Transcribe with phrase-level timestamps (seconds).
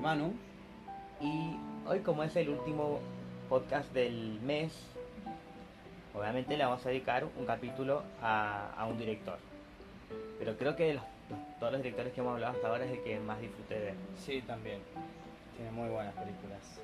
[0.00, 0.32] Manu.
[1.20, 1.56] y
[1.86, 3.00] hoy como es el último
[3.48, 4.72] podcast del mes,
[6.14, 9.38] obviamente le vamos a dedicar un capítulo a, a un director.
[10.38, 11.04] Pero creo que de los-
[11.58, 13.94] todos los directores que hemos hablado hasta ahora es el que más disfruté de ver.
[14.16, 14.80] Sí, también.
[15.56, 16.80] Tiene muy buenas películas.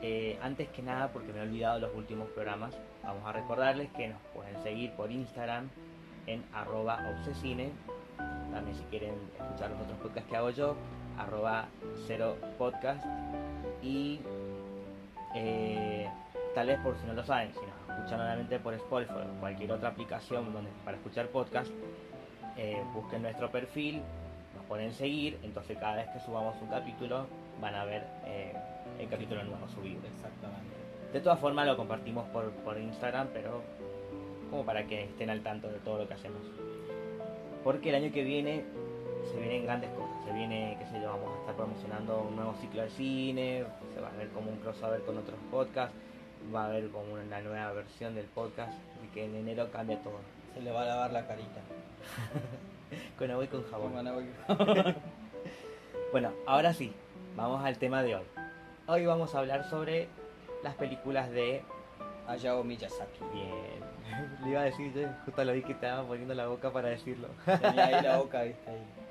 [0.00, 4.08] Eh, antes que nada, porque me he olvidado los últimos programas, vamos a recordarles que
[4.08, 5.68] nos pueden seguir por Instagram
[6.26, 7.70] en arroba obsesine.
[8.52, 10.74] También si quieren escuchar los otros podcasts que hago yo,
[11.18, 11.66] arroba
[12.06, 13.04] cero podcast.
[13.82, 14.20] Y
[15.34, 16.08] eh,
[16.54, 19.72] tal vez por si no lo saben, si nos escuchan nuevamente por Spotify o cualquier
[19.72, 21.70] otra aplicación donde, para escuchar podcast,
[22.56, 24.02] eh, busquen nuestro perfil,
[24.54, 27.26] nos pueden seguir, entonces cada vez que subamos un capítulo
[27.60, 28.52] van a ver eh,
[28.98, 30.00] el capítulo nuevo subido.
[30.14, 30.72] Exactamente.
[31.12, 33.62] De todas formas lo compartimos por, por Instagram, pero
[34.50, 36.42] como para que estén al tanto de todo lo que hacemos.
[37.64, 38.64] Porque el año que viene
[39.30, 40.11] se vienen grandes cosas.
[40.32, 44.00] Se viene, qué sé yo, vamos a estar promocionando un nuevo ciclo de cine, se
[44.00, 45.94] va a ver como un crossover con otros podcasts,
[46.54, 50.20] va a haber como una nueva versión del podcast, así que en enero cambia todo.
[50.54, 51.60] Se le va a lavar la carita.
[53.18, 53.92] Con agua y con jabón.
[56.12, 56.94] Bueno, ahora sí,
[57.36, 58.24] vamos al tema de hoy.
[58.86, 60.08] Hoy vamos a hablar sobre
[60.62, 61.62] las películas de
[62.26, 63.20] Hayao Miyazaki.
[63.34, 64.40] Bien.
[64.44, 66.88] Le iba a decir, yo justo lo vi que te estaba poniendo la boca para
[66.88, 67.28] decirlo.
[67.44, 69.01] Tenía ahí la boca, viste ahí.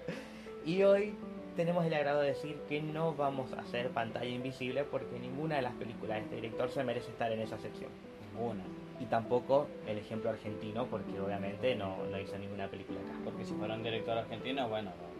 [0.65, 1.13] Y hoy
[1.55, 5.61] tenemos el agrado de decir que no vamos a hacer pantalla invisible porque ninguna de
[5.63, 7.89] las películas de este director se merece estar en esa sección.
[8.33, 8.63] Ninguna.
[8.99, 13.13] Y tampoco el ejemplo argentino porque obviamente no, no hizo ninguna película acá.
[13.23, 14.91] Porque si fuera un director argentino, bueno.
[15.01, 15.11] no.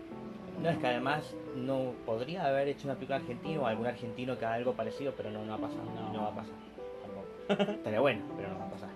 [0.62, 4.46] No, es que además no podría haber hecho una película argentina o algún argentino que
[4.46, 5.84] haga algo parecido, pero no, no va a pasar.
[5.84, 6.22] No, No.
[6.22, 6.54] va a pasar.
[7.02, 7.72] Tampoco.
[7.72, 8.90] Estaría bueno, pero no va a pasar.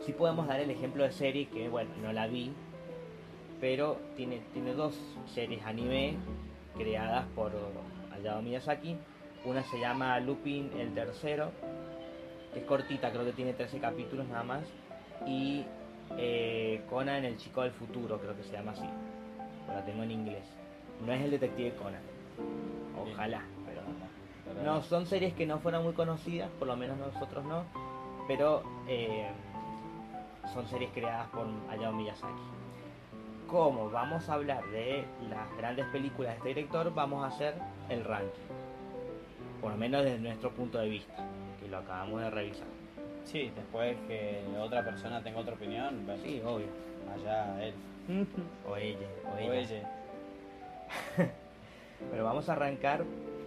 [0.00, 2.50] Sí podemos dar el ejemplo de serie que, bueno, no la vi,
[3.60, 6.16] pero tiene, tiene dos series anime
[6.76, 7.52] creadas por
[8.12, 8.96] Hayao Miyazaki.
[9.44, 11.50] Una se llama Lupin el Tercero,
[12.52, 14.64] que es cortita, creo que tiene 13 capítulos nada más.
[15.26, 15.64] Y
[16.16, 18.88] eh, Conan el Chico del Futuro, creo que se llama así.
[19.68, 20.44] La tengo en inglés.
[21.04, 22.02] No es el detective Conan.
[22.98, 23.82] Ojalá, pero
[24.46, 27.64] Pero no, son series que no fueron muy conocidas, por lo menos nosotros no,
[28.26, 29.28] pero eh,
[30.52, 32.59] son series creadas por Hayao Miyazaki.
[33.50, 37.54] Como vamos a hablar de las grandes películas de este director, vamos a hacer
[37.88, 38.28] el ranking.
[39.60, 41.26] Por lo menos desde nuestro punto de vista,
[41.60, 42.66] que lo acabamos de revisar.
[43.24, 46.66] Sí, después que otra persona tenga otra opinión, Sí, obvio.
[47.12, 47.74] allá él.
[48.68, 49.54] O ella, o O ella.
[49.60, 49.90] ella.
[52.10, 53.04] Pero vamos a arrancar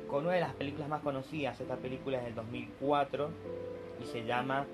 [0.08, 1.60] con una de las películas más conocidas.
[1.60, 3.30] Esta película es del 2004
[4.02, 4.66] y se llama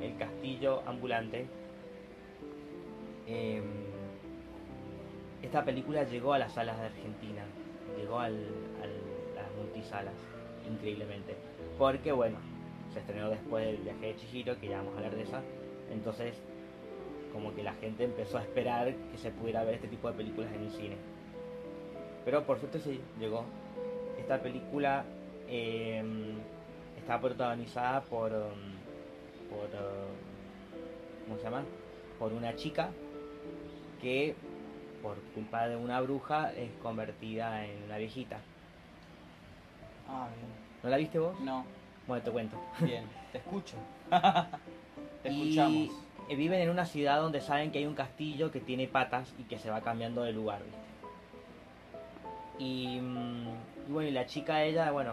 [0.00, 1.46] El Castillo Ambulante.
[3.26, 3.60] Eh,
[5.46, 7.42] esta película llegó a las salas de Argentina,
[7.96, 10.14] llegó a las multisalas,
[10.68, 11.36] increíblemente.
[11.78, 12.38] Porque, bueno,
[12.92, 15.42] se estrenó después del viaje de Chihiro, que ya vamos a hablar de esa.
[15.92, 16.34] Entonces,
[17.32, 20.52] como que la gente empezó a esperar que se pudiera ver este tipo de películas
[20.52, 20.96] en el cine.
[22.24, 23.44] Pero por suerte sí, llegó.
[24.18, 25.04] Esta película
[25.46, 26.02] eh,
[26.98, 31.62] está protagonizada por, um, por uh, ¿cómo se llama?
[32.18, 32.90] Por una chica
[34.00, 34.34] que
[35.06, 38.38] por culpa de una bruja es convertida en una viejita.
[40.08, 40.48] Ah, bien.
[40.82, 41.38] ¿No la viste vos?
[41.40, 41.64] No,
[42.08, 42.56] Bueno, te cuento.
[42.80, 43.04] bien.
[43.30, 43.76] Te escucho.
[45.22, 46.02] Te y escuchamos.
[46.28, 49.44] eh, viven en una ciudad donde saben que hay un castillo que tiene patas y
[49.44, 50.78] que se va cambiando de lugar, ¿viste?
[52.58, 53.48] Y, mm,
[53.88, 55.12] y bueno, y la chica ella, bueno,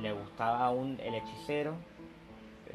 [0.00, 1.74] le gustaba aún el hechicero.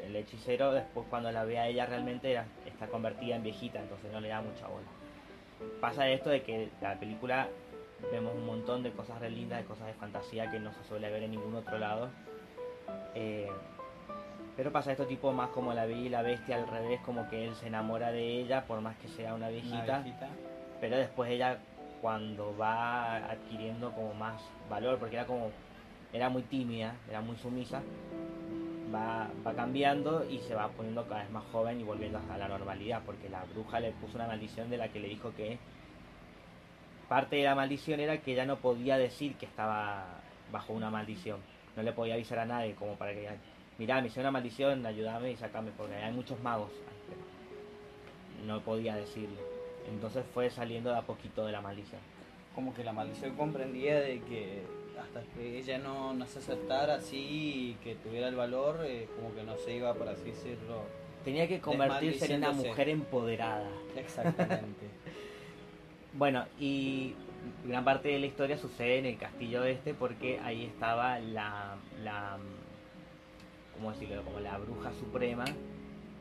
[0.04, 4.12] El hechicero después cuando la ve a ella realmente era, está convertida en viejita, entonces
[4.12, 4.86] no le da mucha bola.
[5.80, 7.48] Pasa esto de que la película
[8.12, 11.10] vemos un montón de cosas re lindas, de cosas de fantasía que no se suele
[11.10, 12.10] ver en ningún otro lado.
[13.14, 13.50] Eh,
[14.56, 17.54] pero pasa esto tipo más como la y la Bestia al revés, como que él
[17.54, 20.04] se enamora de ella por más que sea una viejita.
[20.80, 21.58] pero después ella
[22.00, 25.50] cuando va adquiriendo como más valor, porque era como,
[26.12, 27.82] era muy tímida, era muy sumisa,
[28.94, 33.02] va, cambiando y se va poniendo cada vez más joven y volviendo a la normalidad,
[33.04, 35.58] porque la bruja le puso una maldición de la que le dijo que
[37.08, 40.04] parte de la maldición era que ella no podía decir que estaba
[40.52, 41.40] bajo una maldición,
[41.76, 43.28] no le podía avisar a nadie como para que
[43.78, 46.70] mirá, me hice una maldición, ayúdame y sacame, porque hay muchos magos,
[48.46, 49.40] no podía decirlo.
[49.88, 52.00] Entonces fue saliendo de a poquito de la maldición.
[52.54, 54.62] Como que la maldición comprendía de que
[55.00, 59.34] hasta que ella no, no se aceptara así y que tuviera el valor, eh, como
[59.34, 60.82] que no se iba, por así decirlo,
[61.24, 63.68] Tenía que convertirse en una mujer empoderada.
[63.96, 64.86] Exactamente.
[66.12, 67.14] Bueno, y
[67.64, 72.36] gran parte de la historia sucede en el castillo este porque ahí estaba la, la
[73.72, 74.24] ¿cómo decirlo?
[74.24, 75.44] Como la bruja suprema,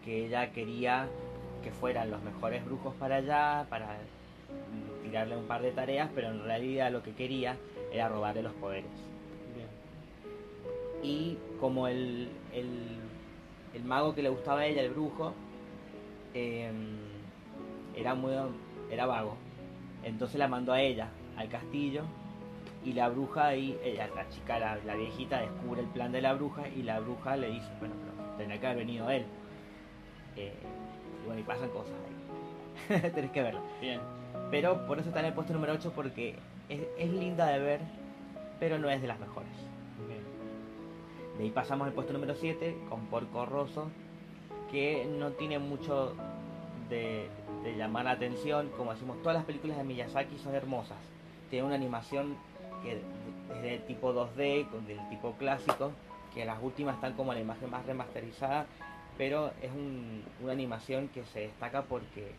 [0.06, 1.08] que ella quería
[1.64, 3.98] que fueran los mejores brujos para allá, para
[5.02, 7.58] tirarle un par de tareas, pero en realidad lo que quería
[7.92, 8.92] era robarle los poderes.
[9.56, 9.68] Bien.
[11.02, 12.98] Y como el, el,
[13.74, 15.34] el mago que le gustaba a ella, el brujo,
[16.34, 16.72] eh,
[17.96, 18.34] era muy
[18.90, 19.36] era vago.
[20.04, 22.04] Entonces la mandó a ella al castillo
[22.84, 26.34] y la bruja ahí, ella, la chica, la, la viejita, descubre el plan de la
[26.34, 29.26] bruja y la bruja le dice, bueno, pero tendría que haber venido él.
[30.36, 30.54] Eh,
[31.22, 33.12] y bueno, y pasan cosas ahí.
[33.12, 33.62] Tenés que verlo.
[33.82, 34.00] Bien.
[34.50, 36.36] Pero por eso está en el puesto número 8 porque
[36.70, 37.80] es, es linda de ver,
[38.60, 39.50] pero no es de las mejores.
[41.38, 43.88] De ahí pasamos al puesto número 7 con Porco Rosso,
[44.72, 46.14] que no tiene mucho
[46.90, 47.28] de,
[47.64, 48.70] de llamar la atención.
[48.76, 50.98] Como decimos, todas las películas de Miyazaki son hermosas.
[51.50, 52.36] Tiene una animación
[52.84, 52.94] que
[53.56, 55.92] es de tipo 2D, con- del tipo clásico,
[56.34, 58.66] que las últimas están como la imagen más remasterizada,
[59.18, 62.34] pero es un- una animación que se destaca porque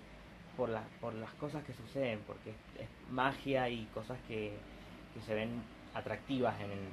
[0.56, 4.52] por, la- por las cosas que suceden, porque es, es magia y cosas que,
[5.14, 5.50] que se ven
[5.94, 6.90] atractivas en el, en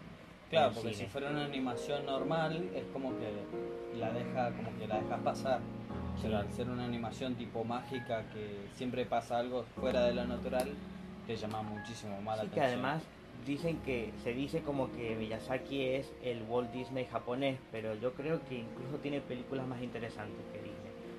[0.49, 1.05] Claro, el porque cine.
[1.05, 5.59] si fuera una animación normal es como que la deja, como que la dejas pasar.
[6.21, 10.69] Pero al ser una animación tipo mágica que siempre pasa algo fuera de lo natural,
[11.27, 12.85] te llama muchísimo más la Sí, que atención.
[12.85, 13.03] además
[13.45, 18.43] dicen que se dice como que Miyazaki es el Walt Disney japonés, pero yo creo
[18.45, 20.61] que incluso tiene películas más interesantes que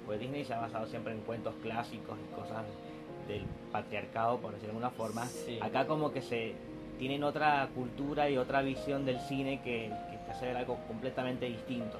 [0.09, 2.65] Porque Disney se ha basado siempre en cuentos clásicos y cosas
[3.29, 5.27] del patriarcado, por decirlo de alguna forma.
[5.27, 5.59] Sí.
[5.61, 6.55] Acá como que se
[6.99, 11.45] tienen otra cultura y otra visión del cine que, que te hace ver algo completamente
[11.45, 11.99] distinto.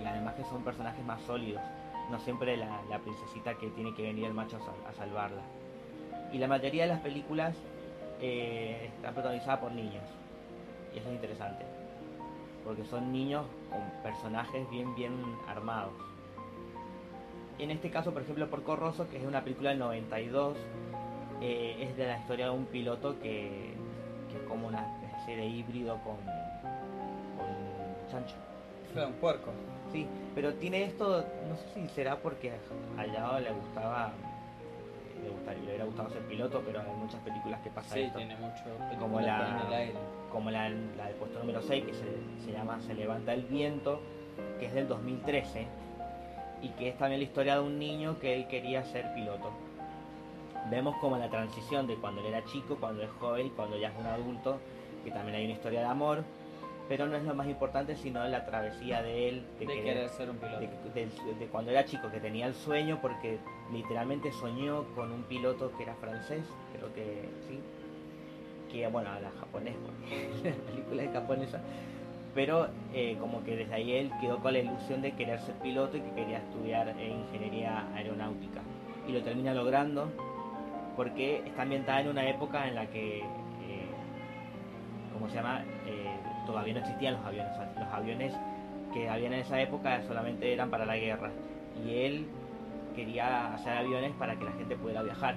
[0.00, 1.60] Y además que son personajes más sólidos,
[2.08, 5.42] no siempre la, la princesita que tiene que venir el macho a, sal- a salvarla.
[6.32, 7.56] Y la mayoría de las películas
[8.20, 10.04] eh, están protagonizadas por niños.
[10.94, 11.64] Y eso es interesante.
[12.64, 15.14] Porque son niños con personajes bien, bien
[15.48, 15.94] armados.
[17.58, 20.56] En este caso, por ejemplo, por Corroso, que es una película del 92,
[21.40, 23.74] eh, es de la historia de un piloto que,
[24.30, 26.16] que es como una especie de híbrido con,
[27.36, 28.36] con chancho.
[28.92, 29.50] Claro, un puerco.
[29.92, 32.52] Sí, pero tiene esto, no sé si será porque
[32.96, 34.12] a Yao le gustaba,
[35.22, 38.18] le gustaría, le hubiera gustado ser piloto, pero hay muchas películas que pasa Sí, esto.
[38.18, 38.64] tiene mucho
[39.00, 39.94] Como la- en el aire.
[40.30, 42.04] como la, la del puesto número 6, que se,
[42.44, 44.00] se llama Se levanta el viento,
[44.60, 45.66] que es del 2013,
[46.62, 49.50] y que es también la historia de un niño que él quería ser piloto.
[50.70, 53.96] Vemos como la transición de cuando él era chico, cuando es joven cuando ya es
[53.98, 54.58] un adulto,
[55.04, 56.24] que también hay una historia de amor,
[56.88, 60.08] pero no es lo más importante, sino la travesía de él, de, De querer- querer
[60.10, 60.60] ser un piloto.
[60.94, 63.38] de, cuando era chico, que tenía el sueño, porque
[63.72, 67.60] literalmente soñó con un piloto que era francés, creo que sí,
[68.72, 71.60] que bueno, habla japonés, porque la película es japonesa,
[72.38, 75.96] pero eh, como que desde ahí él quedó con la ilusión de querer ser piloto
[75.96, 78.60] y que quería estudiar eh, ingeniería aeronáutica.
[79.08, 80.08] Y lo termina logrando
[80.94, 83.88] porque está ambientada en una época en la que, eh,
[85.12, 85.64] ¿cómo se llama?
[86.46, 87.52] Todavía no existían los aviones.
[87.76, 88.34] Los aviones
[88.94, 91.32] que habían en esa época solamente eran para la guerra.
[91.84, 92.28] Y él
[92.94, 95.34] quería hacer aviones para que la gente pudiera viajar.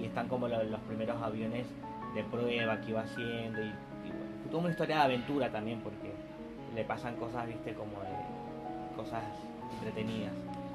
[0.00, 1.66] Y están como lo- los, primeros aviones
[2.14, 3.62] de prueba que iba haciendo.
[3.62, 3.70] Y,
[4.50, 6.10] toda una historia de aventura también porque
[6.74, 9.22] le pasan cosas, viste, como de cosas
[9.74, 10.32] entretenidas.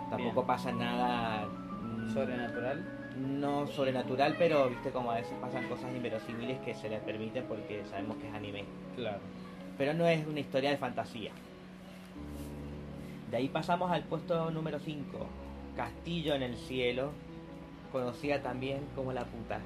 [0.10, 0.48] Tampoco Bien.
[0.48, 1.46] pasa nada...
[1.48, 2.84] mm, Sobrenatural.
[3.18, 7.84] no sobrenatural, pero viste como a veces pasan cosas inverosímiles que se les permite porque
[7.90, 8.64] sabemos que es anime.
[8.96, 9.20] Claro.
[9.78, 11.32] Pero no es una historia de fantasía.
[13.32, 15.18] De ahí pasamos al puesto número 5,
[15.76, 17.12] Castillo en el Cielo,
[17.92, 19.60] conocida también como la puta.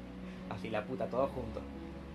[0.50, 1.60] Así la puta, todo junto.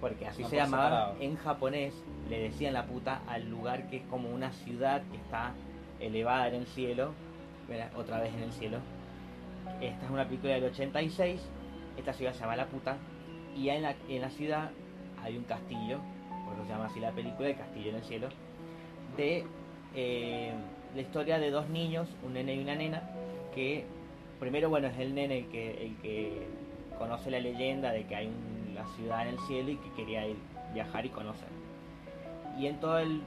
[0.01, 1.93] Porque así No se llamaba en japonés,
[2.27, 5.53] le decían la puta al lugar que es como una ciudad que está
[6.00, 7.13] elevada en el cielo,
[7.96, 8.79] otra vez en el cielo.
[9.79, 11.39] Esta es una película del 86,
[11.98, 12.98] esta ciudad se llama La Puta,
[13.55, 14.72] y en la, en la ciudad
[15.24, 16.00] hay un castillo,
[16.46, 18.29] por eso se llama así la película, El Castillo en el Cielo,
[19.17, 19.46] de
[19.96, 20.51] eh,
[20.96, 23.03] la historia de dos niños, un nene y una nena,
[23.53, 23.86] que
[24.39, 26.48] primero, bueno, es el nene el que, el que
[26.98, 28.31] conoce la leyenda de que hay
[28.82, 30.38] una ciudad en el cielo y que quería ir
[30.74, 31.48] viajar y conocer.
[32.58, 33.22] Y en todo el,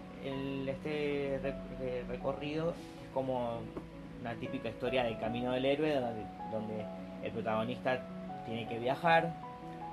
[0.69, 3.61] este re- re- recorrido es como
[4.21, 5.95] una típica historia del camino del héroe
[6.51, 6.85] donde,
[7.23, 8.03] el protagonista
[8.45, 9.33] tiene que viajar,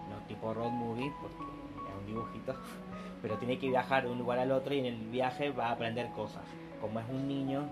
[0.10, 2.56] no tipo road movie porque es un dibujito,
[3.22, 5.72] pero tiene que viajar de un lugar al otro y en el viaje va a
[5.72, 6.44] aprender cosas.
[6.82, 7.64] Como es un niño,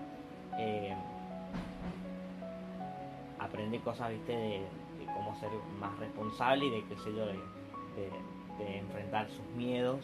[0.58, 0.94] eh,
[3.38, 4.60] aprende cosas, viste, de,
[4.98, 7.38] de cómo ser más responsable y de, qué sé yo, de,
[7.96, 8.30] de-
[8.78, 10.00] enfrentar sus miedos.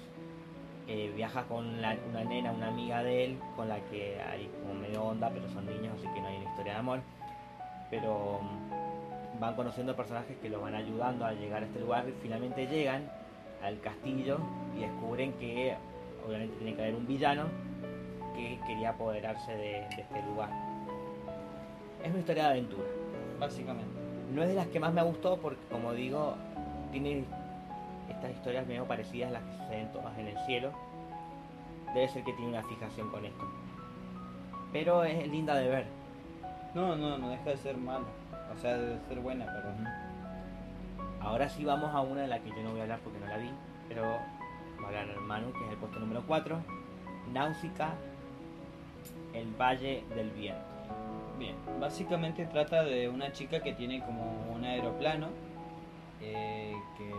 [0.89, 5.03] Eh, viaja con una nena, una amiga de él, con la que hay como medio
[5.05, 7.01] onda, pero son niños, así que no hay una historia de amor.
[7.91, 12.13] Pero mm, van conociendo personajes que los van ayudando a llegar a este lugar y
[12.23, 13.11] finalmente llegan
[13.63, 14.39] al castillo
[14.77, 15.75] y descubren que
[16.27, 17.45] obviamente tiene que haber un villano
[18.35, 20.51] que quería apoderarse de, de este lugar.
[22.03, 22.89] Es una historia de aventura.
[23.41, 23.91] Básicamente.
[24.33, 26.37] No es de las que más me gustó porque, como digo,
[26.93, 27.25] tiene
[28.09, 30.73] estas historias medio parecidas a las que suceden todas en el cielo.
[31.95, 33.45] Debe ser que tiene una fijación con esto.
[34.73, 35.87] Pero es linda de ver.
[36.75, 38.07] No, no, no deja de ser mala.
[38.55, 39.87] O sea, de ser buena, perdón.
[41.21, 43.27] Ahora sí vamos a una de la que yo no voy a hablar porque no
[43.27, 43.51] la vi,
[43.89, 46.59] pero va a hablar Manu, que es el puesto número 4.
[47.33, 47.95] Náusica,
[49.33, 50.63] el Valle del Viento.
[51.39, 55.29] Bien, básicamente trata de una chica que tiene como un aeroplano
[56.21, 57.11] eh, que,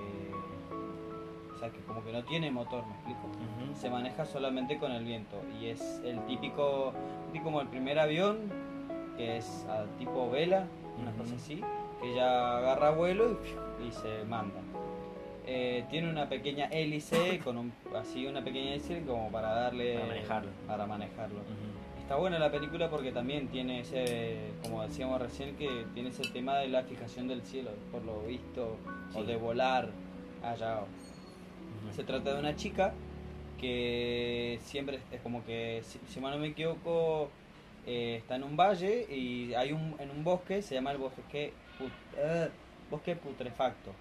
[1.58, 3.76] o sea, que como que no tiene motor, ¿me explico?
[3.76, 6.94] Se maneja solamente con el viento y es el típico,
[7.44, 8.38] como el primer avión
[9.18, 10.68] que es a tipo vela,
[11.02, 11.62] una cosa así,
[12.00, 13.40] que ya agarra vuelo
[13.84, 14.60] y, se manda.
[15.48, 20.08] Eh, tiene una pequeña hélice, con un, así una pequeña hélice como para darle Para
[20.08, 20.52] manejarlo.
[20.68, 21.40] para manejarlo.
[22.00, 26.58] Está buena la película porque también tiene ese, como decíamos recién, que tiene ese tema
[26.58, 28.78] de la fijación del cielo, por lo visto,
[29.16, 29.90] o de volar
[30.44, 30.82] allá.
[31.94, 32.94] Se trata de una chica
[33.60, 37.29] que siempre es como que, si, si mal no me equivoco,
[37.86, 41.53] eh, está en un valle y hay un, en un bosque, se llama el bosque,
[41.79, 42.50] put- eh,
[42.91, 43.94] bosque putrefacto,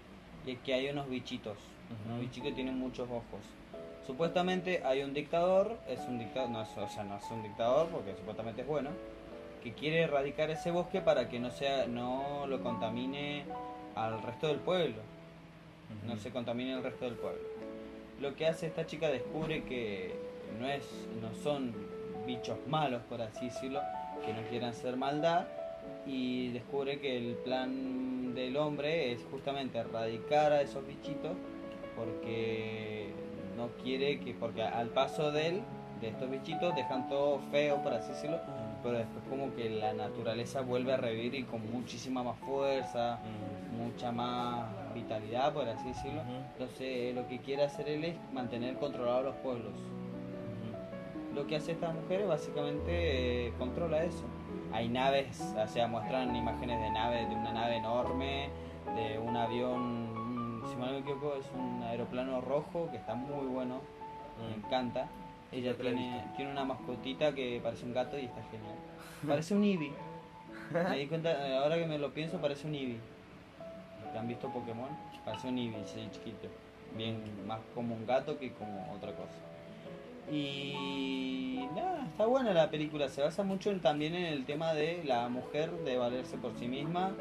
[0.46, 1.58] y es que hay unos bichitos,
[2.06, 3.44] unos bichitos que tienen muchos ojos.
[4.06, 7.88] Supuestamente hay un dictador, es un dictador, no, es- o sea, no es un dictador
[7.88, 8.90] porque supuestamente es bueno,
[9.62, 13.44] que quiere erradicar ese bosque para que no sea, no lo contamine
[13.94, 15.00] al resto del pueblo
[16.04, 17.40] no se contamine el resto del pueblo.
[18.20, 20.14] Lo que hace esta chica descubre que
[20.58, 20.84] no es,
[21.20, 21.74] no son
[22.26, 23.80] bichos malos, por así decirlo,
[24.24, 25.46] que no quieran hacer maldad,
[26.06, 31.36] y descubre que el plan del hombre es justamente erradicar a esos bichitos
[31.96, 33.10] porque
[33.56, 35.62] no quiere que, porque al paso de él,
[36.00, 38.38] de estos bichitos, dejan todo feo, por así decirlo,
[38.82, 43.84] pero después como que la naturaleza vuelve a revivir y con muchísima más fuerza, Ujú.
[43.84, 46.22] mucha más vitalidad, por así decirlo.
[46.52, 49.72] Entonces, lo que quiere hacer él es mantener controlados los pueblos.
[51.34, 54.24] Lo que hace esta mujer es básicamente eh, controla eso.
[54.72, 58.48] Hay naves, o sea, muestran imágenes de naves, de una nave enorme,
[58.96, 63.14] de un avión, un- si mal no me equivoco, es un aeroplano rojo que está
[63.14, 63.80] muy bueno,
[64.48, 64.64] me Mm.
[64.64, 65.08] encanta.
[65.52, 68.74] Ella tiene, tiene una mascotita que parece un gato y está genial.
[69.26, 69.92] Parece un Eevee.
[70.90, 71.30] Me di cuenta,
[71.62, 72.98] ahora que me lo pienso, parece un Eevee.
[74.12, 74.88] Que han visto Pokémon,
[75.24, 76.48] parece un sí, chiquito.
[76.96, 79.34] Bien, más como un gato que como otra cosa.
[80.32, 83.08] Y nada, está buena la película.
[83.08, 86.66] Se basa mucho en- también en el tema de la mujer de valerse por sí
[86.68, 87.12] misma.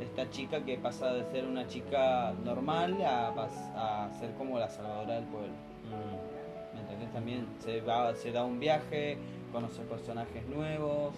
[0.00, 3.28] Esta chica que pasa de ser una chica normal a,
[3.76, 5.54] a ser como la salvadora del pueblo.
[5.84, 6.74] Mm.
[6.76, 7.12] ¿Me entendés?
[7.12, 9.16] También se, va, se da un viaje,
[9.52, 11.14] conoce personajes nuevos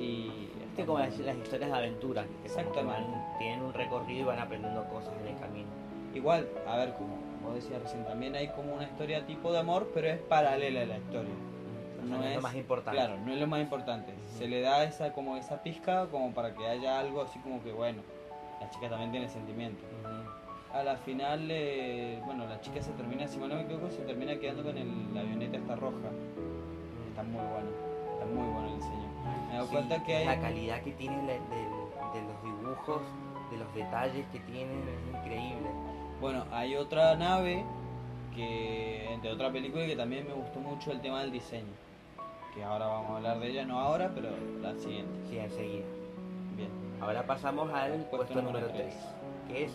[0.00, 0.48] y...
[0.72, 3.02] Viste como las, las historias de aventura, que Exactamente.
[3.12, 5.68] van- tienen un recorrido y van aprendiendo cosas en el camino.
[6.14, 9.90] Igual, a ver, como vos decías recién, también hay como una historia tipo de amor,
[9.92, 11.34] pero es paralela a la historia.
[12.02, 12.98] O sea, no es lo más importante.
[12.98, 14.14] Claro, no es lo más importante.
[14.38, 17.72] Se le da esa como esa pizca como para que haya algo así como que
[17.72, 18.00] bueno,
[18.58, 19.84] la chica también tiene sentimientos.
[20.02, 20.78] Ujú.
[20.78, 24.00] A la final, eh, bueno, la chica se termina, si mal no me equivoco, se
[24.04, 26.08] termina quedando con el, la avioneta esta roja.
[27.10, 27.68] Está muy bueno,
[28.14, 29.11] está muy bueno el diseño.
[29.48, 30.26] Me dado Sí, cuenta que hay...
[30.26, 33.02] La calidad que tiene la- del- de los dibujos,
[33.50, 35.68] de los detalles que tienen, es increíble.
[36.20, 37.64] Bueno, hay otra nave
[38.34, 41.72] que de otra película que también me gustó mucho el tema del diseño.
[42.54, 44.28] Que ahora vamos a hablar de ella, no ahora, pero
[44.60, 45.10] la siguiente.
[45.28, 45.84] Sí, enseguida.
[46.56, 46.68] Bien.
[47.00, 49.06] Ahora pasamos al Puesto puesto, número número 3, tres.
[49.48, 49.72] que es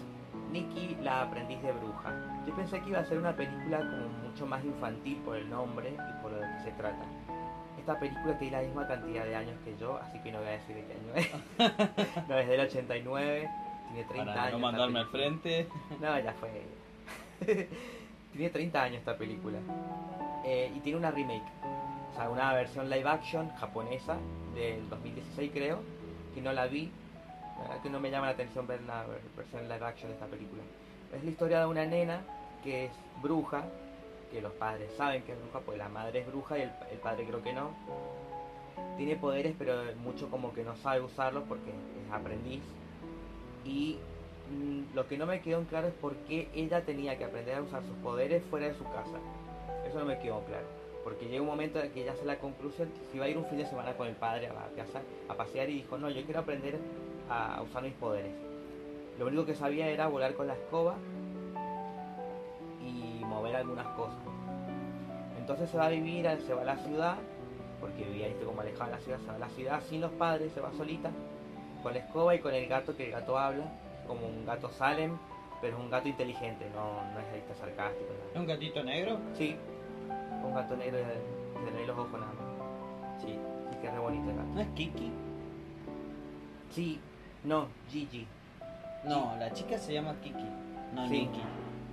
[0.51, 2.13] Nikki, la aprendiz de bruja.
[2.47, 5.89] Yo pensé que iba a ser una película como mucho más infantil por el nombre
[5.93, 7.03] y por lo de que se trata.
[7.88, 10.51] Esta película tiene la misma cantidad de años que yo, así que no voy a
[10.51, 12.27] decir de qué año es.
[12.27, 13.50] no, es del 89,
[13.94, 14.51] tiene 30 Para años.
[14.51, 15.70] no mandarme al frente.
[16.01, 16.50] No, ya fue.
[18.34, 19.58] tiene 30 años esta película.
[20.44, 21.46] Eh, y tiene una remake.
[22.12, 24.17] O sea, una versión live action japonesa
[24.53, 25.79] del 2016 creo.
[26.36, 26.91] Que no la vi.
[27.56, 30.15] La verdad que no me llama la atención ver la ver- versión live action de
[30.15, 30.62] esta película.
[31.15, 32.20] Es la historia de una nena
[32.65, 32.91] que es
[33.22, 33.63] bruja.
[34.31, 36.98] Que los padres saben que es bruja, pues la madre es bruja y el, el
[37.00, 37.72] padre creo que no.
[38.98, 42.62] Tiene poderes, pero mucho como que no sabe usarlos porque es aprendiz.
[43.63, 43.98] Y
[44.51, 47.55] mm, lo que no me quedó en claro es por qué ella tenía que aprender
[47.55, 49.17] a usar sus poderes fuera de su casa.
[49.88, 50.65] Eso no me quedó claro.
[51.03, 53.46] Porque llega un momento en que ella hace la conclusión, si va a ir un
[53.46, 56.41] fin de semana con el padre a casa a pasear y dijo, no, yo quiero
[56.41, 56.77] aprender
[57.29, 58.31] a usar mis poderes.
[59.17, 60.96] Lo único que sabía era volar con la escoba
[63.27, 64.17] mover algunas cosas.
[65.38, 67.15] Entonces se va a vivir, se va a la ciudad,
[67.79, 70.12] porque vivía este como alejada de la ciudad, se va a la ciudad sin los
[70.12, 71.12] padres, se va solita,
[71.84, 73.65] con la escoba y con el gato, que el gato habla,
[74.07, 75.17] como un gato Salem,
[75.62, 78.10] pero es un gato inteligente, no, no es este sarcástico.
[78.34, 79.17] ¿Es un gatito negro?
[79.38, 79.55] Sí,
[80.43, 83.22] un gato negro de, de los ojos nada más.
[83.22, 83.38] Sí,
[83.72, 84.50] sí que es re bonito el gato.
[84.53, 85.12] ¿No es Kiki?
[86.72, 87.00] Sí,
[87.43, 88.27] no, Gigi.
[89.05, 90.46] No, la chica se llama Kiki,
[90.93, 91.13] no Sí.
[91.22, 91.41] Nikki.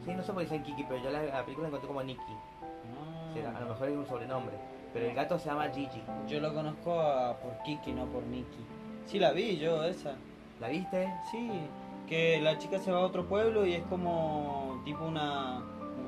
[0.04, 2.02] Sí, no sé por qué dicen Kiki, pero yo la, la película la encontré como
[2.02, 2.20] Nikki.
[2.62, 3.30] Ah.
[3.34, 4.54] Sí, a lo mejor es un sobrenombre.
[4.92, 6.02] Pero el gato se llama Gigi.
[6.28, 8.64] Yo lo conozco a- por Kiki, no por Nikki.
[9.06, 10.14] Sí, la vi yo, esa.
[10.60, 11.12] ¿La viste?
[11.30, 11.50] Sí,
[12.08, 15.62] que la chica se va a otro pueblo y es como tipo una,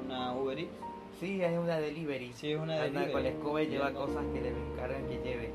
[0.05, 0.71] una Uber Eats.
[1.19, 2.33] Sí, es una delivery.
[2.35, 3.13] Sí, es una Anda delivery.
[3.13, 5.51] con la escoba y lleva cosas que le encargan que lleve.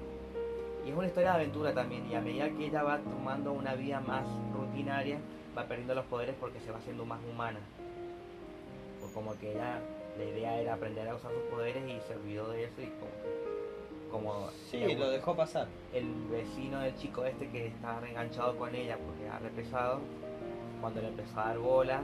[0.85, 2.09] Y es una historia de aventura también.
[2.11, 5.19] Y a medida que ella va tomando una vida más rutinaria,
[5.57, 7.59] va perdiendo los poderes porque se va haciendo más humana.
[9.13, 9.79] Como que ella,
[10.17, 12.91] la idea era aprender a usar sus poderes y se olvidó de eso y
[14.09, 15.67] como, como Sí, lo dejó pasar.
[15.93, 19.99] el vecino del chico este que estaba reenganchado con ella porque era re pesado,
[20.79, 22.01] cuando le empezó a dar bola,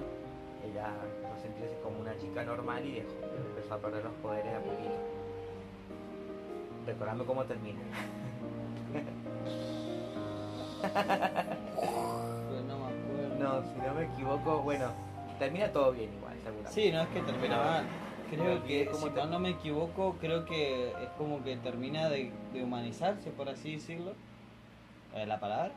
[0.70, 3.10] ella empezó a sentirse como una chica normal y dejó,
[3.56, 4.96] empezó a perder los poderes a poquito.
[6.86, 7.80] Recordame cómo termina.
[10.82, 13.36] Pero no me acuerdo.
[13.38, 14.92] No, si no me equivoco, bueno,
[15.38, 16.72] termina todo bien igual, seguramente.
[16.72, 17.86] Sí, no es que termina mal.
[18.30, 22.64] Creo que, si te- no me equivoco, creo que es como que termina de, de
[22.64, 24.14] humanizarse, por así decirlo.
[25.16, 25.72] Eh, ¿La palabra?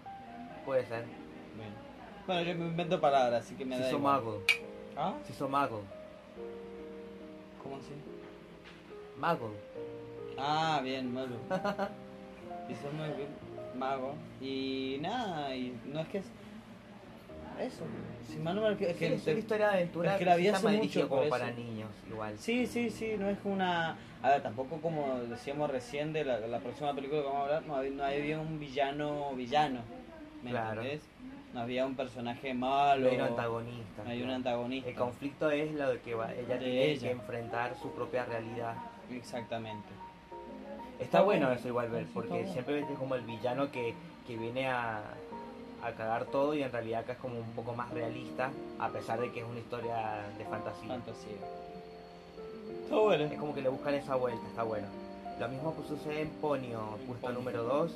[0.65, 1.05] Puede ser.
[1.57, 1.73] Bien.
[2.27, 4.03] Bueno, yo me invento palabras, así que me Se da igual.
[4.03, 4.43] mago.
[4.97, 5.15] ¿Ah?
[5.25, 5.83] Se hizo mago.
[7.63, 7.93] ¿Cómo así?
[9.17, 9.53] Mago.
[10.37, 11.37] Ah, bien, mago.
[12.69, 13.29] Hizo muy bien,
[13.77, 14.15] mago.
[14.41, 16.27] Y nada, y no es que es...
[17.61, 17.85] Eso.
[18.29, 20.25] Si mal no me equivoco, es Sí, que es una historia de aventura es que
[20.25, 22.39] la vi está hace mucho, como para niños, igual.
[22.39, 23.97] Sí, sí, sí, no es una...
[24.23, 27.63] A ver, tampoco como decíamos recién de la, la próxima película que vamos a hablar,
[27.67, 29.81] no había, no había un villano villano,
[30.43, 30.81] ¿me Claro.
[30.83, 31.03] entendés?
[31.55, 34.05] No había un personaje malo, No hay un antagonista.
[34.05, 34.89] no hay un antagonista.
[34.91, 37.01] El conflicto es lo de que va- ella De tiene ella.
[37.09, 38.75] que enfrentar su propia realidad.
[39.11, 39.89] Exactamente.
[40.93, 41.59] Está, Está bueno, bueno.
[41.59, 43.95] eso igual ver, porque siempre ves como el villano que,
[44.27, 44.99] que viene a,
[45.83, 49.21] a cagar todo y en realidad acá es como un poco más realista, a pesar
[49.21, 50.89] de que es una historia de fantasía.
[50.89, 51.37] Fantasía.
[52.83, 53.25] Está bueno.
[53.25, 54.87] Es como que le buscan esa vuelta, está bueno.
[55.39, 57.93] Lo mismo que sucede en Ponio, justo número 2,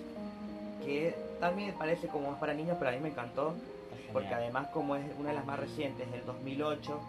[0.85, 3.55] que también parece como más para niños, pero a mí me encantó,
[4.12, 7.01] porque además como es una de las más recientes, del 2008,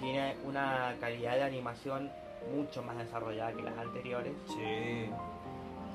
[0.00, 2.10] tiene una calidad de animación
[2.54, 4.32] mucho más desarrollada que las anteriores.
[4.48, 5.08] Sí.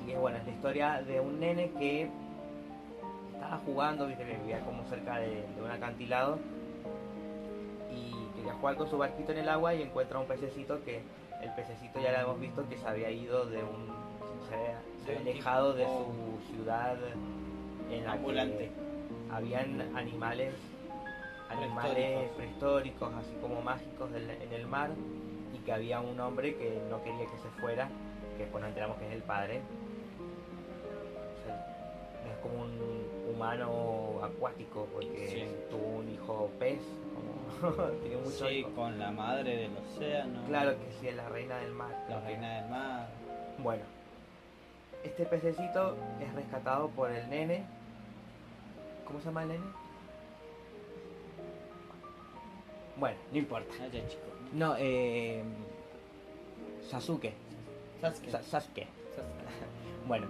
[0.06, 2.10] Y es bueno, es la historia de un nene que
[3.40, 6.38] estaba jugando, viste que vivía como cerca de, de un acantilado
[7.90, 11.02] y quería jugar con su barquito en el agua y encuentra un pececito que
[11.42, 13.88] el pececito ya lo hemos visto que se había ido de un
[14.48, 16.96] se había, se alejado de su ciudad
[17.90, 18.12] en la
[18.58, 18.70] que
[19.32, 20.54] habían animales
[21.48, 22.36] animales Prehistóricos.
[22.36, 24.90] prehistóricos así como mágicos del- en el mar
[25.54, 27.88] y que había un hombre que no quería que se fuera
[28.36, 29.60] que después nos enteramos que es el padre
[31.40, 32.99] O sea, es como un
[33.44, 35.56] humano acuático porque Sí.
[35.70, 36.78] tuvo un hijo pez
[37.14, 40.40] como tiene muchos Sí, hijos con la madre del océano.
[40.46, 43.08] claro que sí es la reina del mar La que- reina del mar.
[43.58, 43.82] bueno
[45.02, 47.64] este pececito es rescatado por el nene
[49.06, 49.64] ¿cómo se llama el nene?
[52.96, 53.88] bueno no importa Ah,
[54.52, 55.42] no eh,
[56.90, 57.32] Sasuke
[58.02, 58.30] Sasuke.
[58.30, 58.86] Sa- Sasuke Sasuke.
[60.08, 60.26] Bueno,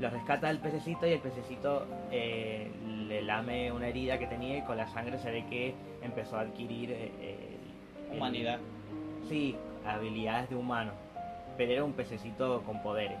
[0.00, 2.70] lo rescata el pececito y el pececito eh,
[3.08, 6.40] le lame una herida que tenía y con la sangre se ve que empezó a
[6.42, 7.58] adquirir eh,
[8.12, 8.58] el- Humanidad.
[9.28, 9.56] sí,
[9.86, 10.92] habilidades de humano.
[11.56, 13.18] Pero era un pececito con poderes.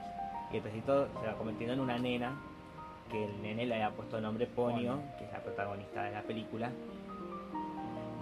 [0.52, 2.38] Y el pececito se va convirtiendo en una nena
[3.10, 6.22] que el nene le había puesto el nombre Ponio, que es la protagonista de la
[6.22, 6.70] película.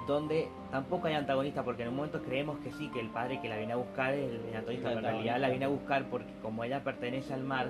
[0.07, 3.49] Donde tampoco hay antagonista, porque en un momento creemos que sí, que el padre que
[3.49, 6.33] la viene a buscar es el antagonista, pero en realidad la viene a buscar porque
[6.43, 7.67] como ella pertenece al mar,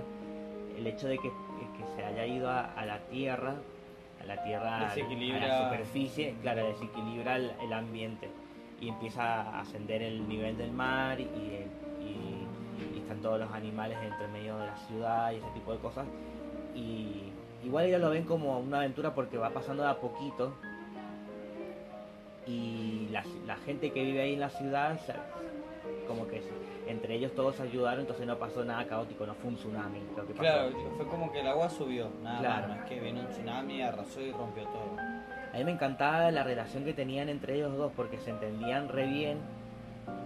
[0.76, 3.54] el hecho de que, que se haya ido a, a la tierra,
[4.22, 4.88] a la tierra,
[5.44, 8.28] a la superficie, claro, desequilibra el, el ambiente
[8.80, 11.66] y empieza a ascender el nivel del mar y, y-
[12.94, 16.06] y están todos los animales entre medio de la ciudad y ese tipo de cosas.
[16.74, 17.32] Y,
[17.64, 20.52] igual ellos lo ven como una aventura porque va pasando de a poquito
[22.46, 24.98] y la, la gente que vive ahí en la ciudad,
[26.06, 26.42] como que
[26.87, 30.33] entre ellos todos ayudaron, entonces no pasó nada caótico, no fue un tsunami lo que
[30.35, 30.40] pasó.
[30.40, 32.68] Claro, fue como que el agua subió, nada Claro.
[32.68, 34.96] más, no es que vino un tsunami, arrasó y rompió todo.
[35.53, 39.07] A mí me encantaba la relación que tenían entre ellos dos porque se entendían re
[39.07, 39.38] bien,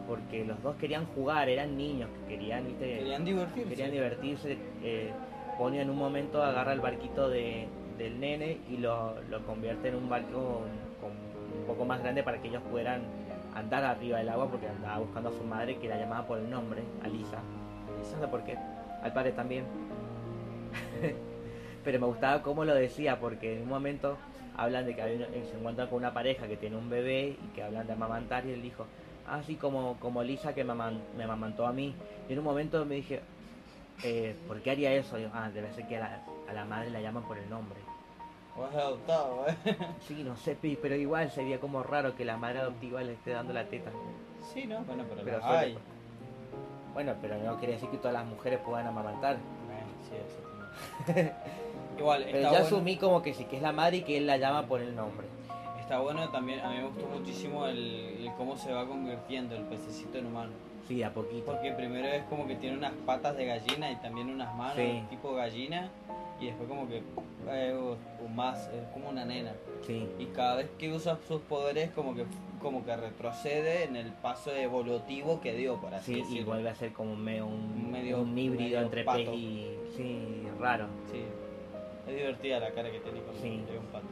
[0.06, 2.98] porque los dos querían jugar, eran niños que querían, ¿viste?
[2.98, 3.68] Querían divertirse.
[3.68, 4.58] querían divertirse.
[4.82, 5.12] Eh,
[5.56, 7.68] Ponio en un momento agarra el barquito de,
[7.98, 10.62] del nene y lo, lo convierte en un barco
[11.00, 13.02] con, un poco más grande para que ellos puedan
[13.54, 16.50] andar arriba del agua porque andaba buscando a su madre que la llamaba por el
[16.50, 17.38] nombre, Alisa.
[17.98, 18.56] No sé por qué,
[19.02, 19.64] al padre también.
[21.84, 24.16] Pero me gustaba cómo lo decía porque en un momento
[24.56, 27.54] hablan de que hay eh, se encuentran con una pareja que tiene un bebé y
[27.54, 28.86] que hablan de amamantar y él dijo,
[29.26, 30.74] así como, como Lisa que me,
[31.16, 31.94] me amamantó a mí.
[32.28, 33.20] Y en un momento me dije,
[34.02, 35.18] eh, ¿por qué haría eso?
[35.18, 37.78] Yo, ah, debe ser que a la madre la llaman por el nombre.
[38.56, 39.56] O es adoptado, ¿eh?
[40.06, 43.52] Sí, no sé, pero igual sería como raro que la madre adoptiva le esté dando
[43.52, 43.90] la teta.
[44.52, 44.80] Sí, ¿no?
[44.84, 45.78] Bueno, pero, Pero hay.
[46.92, 49.36] Bueno, pero no quiere decir que todas las mujeres puedan amamantar.
[50.08, 51.12] Sí.
[51.98, 54.38] Igual, Pero bueno, asumí como que sí, que es la madre y que él la
[54.38, 55.26] llama por el nombre.
[55.78, 59.64] está bueno también, a mí me gustó muchísimo el, el cómo se va convirtiendo el
[59.64, 60.52] pececito en humano.
[60.90, 61.44] Sí, de a poquito.
[61.46, 65.02] Porque primero es como que tiene unas patas de gallina y también unas manos Sí.
[65.08, 65.88] tipo gallina
[66.40, 67.00] y después como que
[67.48, 69.52] eh, o- o más, es como una nena.
[69.86, 72.24] Sí, Y cada vez que usa sus poderes como que
[72.60, 76.74] como que retrocede en el paso evolutivo que dio, por así sí, y vuelve a
[76.74, 79.18] ser como medio un, Medio- un híbrido medio entre pato.
[79.18, 79.70] pez y...
[79.96, 80.86] Sí, raro.
[81.10, 81.22] Sí.
[82.06, 83.62] Es divertida la cara que tiene con Sí.
[83.78, 84.04] un pato.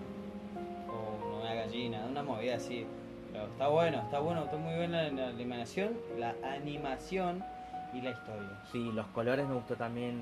[0.89, 2.87] O una gallina, una movida así.
[3.33, 7.45] Pero está bueno, está bueno, está muy bien la, animación, la animación
[7.93, 8.49] y la historia.
[8.73, 10.21] Sí, los colores me gustó también.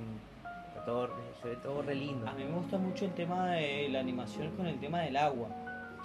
[0.69, 1.09] está todo,
[1.42, 2.29] se ve todo re lindo.
[2.29, 5.49] A mí me gusta mucho el tema de la animación con el tema del agua.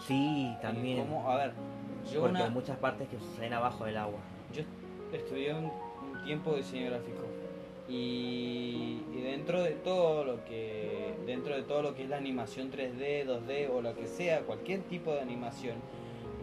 [0.08, 1.00] Sí, también.
[1.00, 1.54] cómo- a ver,
[2.12, 4.20] yo, Porque una, hay muchas partes que suceden abajo del agua.
[4.54, 4.64] yo
[5.16, 7.22] estudié un, un tiempo diseño gráfico
[7.88, 12.72] y, y dentro de todo lo que dentro de todo lo que es la animación
[12.72, 15.76] 3D, 2D o lo que sea, cualquier tipo de animación,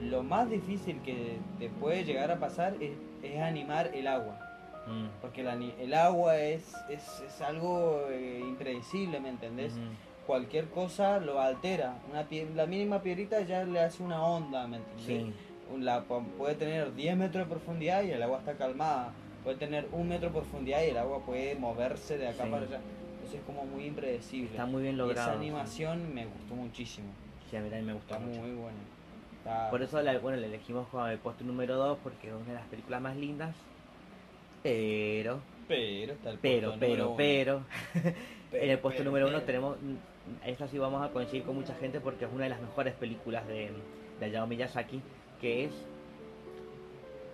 [0.00, 4.38] lo más difícil que te puede llegar a pasar es, es animar el agua.
[4.86, 5.06] Mm.
[5.20, 9.74] Porque el, ani- el agua es, es, es algo eh, impredecible, ¿me entendés?
[10.26, 11.96] Cualquier cosa lo altera.
[12.10, 15.06] Una pie- la mínima piedrita ya le hace una onda, ¿me entendés?
[15.06, 15.32] Sí,
[15.78, 19.12] la- puede tener 10 metros de profundidad y el agua está calmada.
[19.44, 22.50] Puede tener un metro de profundidad y el agua puede moverse de acá Sí.
[22.50, 22.80] para allá.
[23.14, 24.50] Entonces es como muy impredecible.
[24.50, 25.30] está muy bien Y logrado.
[25.30, 27.08] esa animación me gustó muchísimo.
[27.50, 28.40] Sí, a mí también me gustó Está mucho.
[28.40, 28.78] muy buena.
[29.70, 32.54] Por eso la, bueno, le elegimos como el puesto número 2 porque es una de
[32.54, 33.54] las películas más lindas.
[34.62, 37.16] Pero, Pero está el pero, puesto pero, uno.
[37.16, 37.62] pero,
[38.52, 39.46] en el puesto pero, número 1 pero.
[39.46, 39.76] tenemos,
[40.44, 43.46] esta sí vamos a coincidir con mucha gente porque es una de las mejores películas
[43.46, 43.70] de,
[44.20, 45.00] de Hayao Miyazaki,
[45.40, 45.70] que es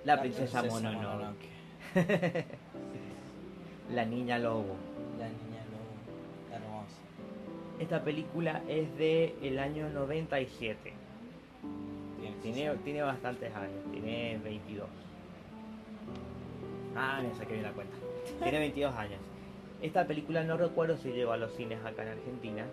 [0.04, 1.48] La, princesa, Mononoke,
[3.90, 4.76] La niña lobo.
[5.18, 6.54] La niña lobo.
[6.54, 6.96] Hermosa.
[7.78, 10.92] Esta película es de el año 97.
[12.44, 14.87] Tiene, Tiene, bastantes años, tiene 22.
[16.94, 17.96] Ah, me saqué bien la cuenta.
[18.42, 19.18] Tiene 22 años.
[19.80, 22.66] Esta película no recuerdo si llegó a los cines acá en Argentina,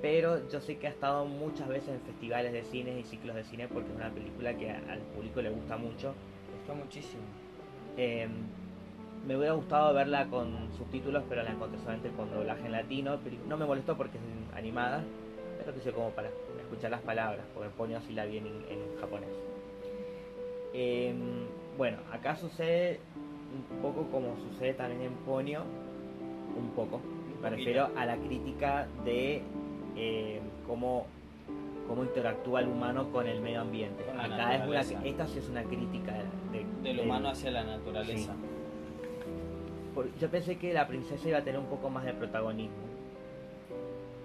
[0.00, 3.44] pero yo sé que ha estado muchas veces en festivales de cines y ciclos de
[3.44, 6.14] cine porque es una película que al público le gusta mucho.
[6.50, 7.22] Me gustó muchísimo.
[7.98, 8.26] Eh,
[9.26, 13.18] me hubiera gustado verla con subtítulos, pero la encontré solamente con doblaje en latino.
[13.46, 15.04] No me molestó porque es animada,
[15.58, 16.30] pero que sé como para
[16.66, 19.28] escuchar las palabras, porque Ponyo así la vi en, en japonés.
[20.74, 21.14] Eh,
[21.78, 23.00] bueno, acá sucede
[23.54, 25.62] un poco como sucede también en Ponyo,
[26.56, 27.00] un poco.
[27.42, 29.42] Me refiero a la crítica de
[29.96, 31.06] eh, cómo,
[31.88, 34.04] cómo interactúa el humano con el medio ambiente.
[34.04, 36.12] Con Acá es una, esta sí es una crítica
[36.52, 38.32] de, Del de- humano hacia la naturaleza.
[38.32, 38.38] Sí.
[39.94, 42.84] por- yo pensé que la princesa iba a tener un poco más de protagonismo.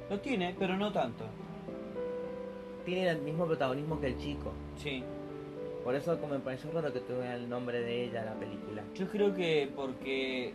[0.10, 1.24] Lo tiene, pero no tanto.
[2.86, 4.52] Tiene el mismo protagonismo que el chico.
[4.78, 5.04] Sí.
[5.84, 8.84] Por eso como me pareció raro que tuviera el nombre de ella en la película.
[8.94, 10.54] Yo creo que porque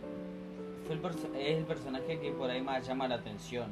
[0.85, 3.69] fue el es el personaje que por ahí más llama la atención.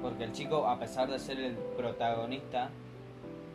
[0.00, 2.70] Porque el chico, a pesar de ser el protagonista,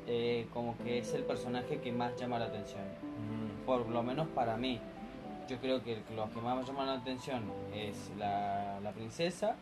[0.08, 2.84] eh, como que es el personaje que más llama la atención.
[3.66, 4.80] Por lo menos para mí.
[5.50, 9.56] Yo creo que los que más me llaman la atención es la, la princesa,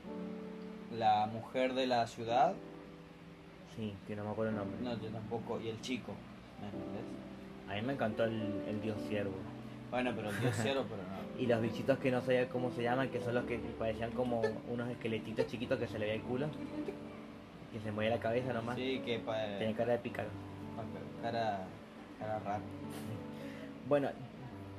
[0.98, 2.54] la mujer de la ciudad,
[3.76, 4.78] Sí, que no me acuerdo el nombre.
[4.82, 6.14] no, yo tampoco, y el chico.
[6.62, 7.04] ¿Me entendés?
[7.70, 9.34] A mí me encantó el, el dios ciervo.
[9.90, 11.24] Bueno, pero el dios cero, pero no.
[11.42, 14.42] Y los bichitos que no sabía cómo se llaman, que son los que parecían como
[14.70, 16.46] unos esqueletitos chiquitos que se le veía el culo.
[17.84, 18.76] se movía la cabeza nomás.
[18.76, 20.30] Sí, que pa- Tenía cara de pícaro.
[21.24, 21.66] cara,
[22.20, 22.60] cara rara.
[23.90, 24.10] Bueno,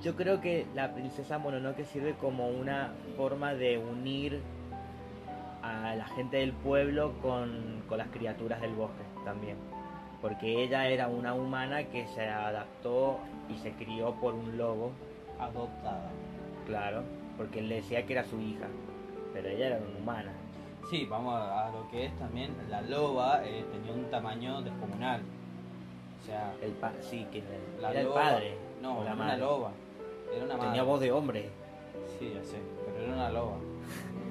[0.00, 4.40] yo creo que la princesa Mononoke sirve como una forma de unir
[5.64, 9.56] a la gente del pueblo con, con las criaturas del bosque también.
[10.20, 14.92] Porque ella era una humana que se adaptó y se crió por un lobo,
[15.38, 16.08] Adoptada.
[16.66, 17.02] claro,
[17.36, 18.66] porque él le decía que era su hija,
[19.32, 20.32] pero ella era una humana.
[20.90, 22.54] Sí, vamos a, a lo que es también.
[22.70, 25.22] La loba eh, tenía un tamaño descomunal.
[26.22, 27.48] O sea, El pa sí, que era,
[27.80, 28.22] la era loba.
[28.22, 28.54] el padre.
[28.80, 29.38] No, la era una madre.
[29.40, 29.70] loba.
[30.34, 30.82] Era una Tenía madre.
[30.82, 31.48] voz de hombre.
[32.18, 33.56] Sí, ya sé, pero era una loba.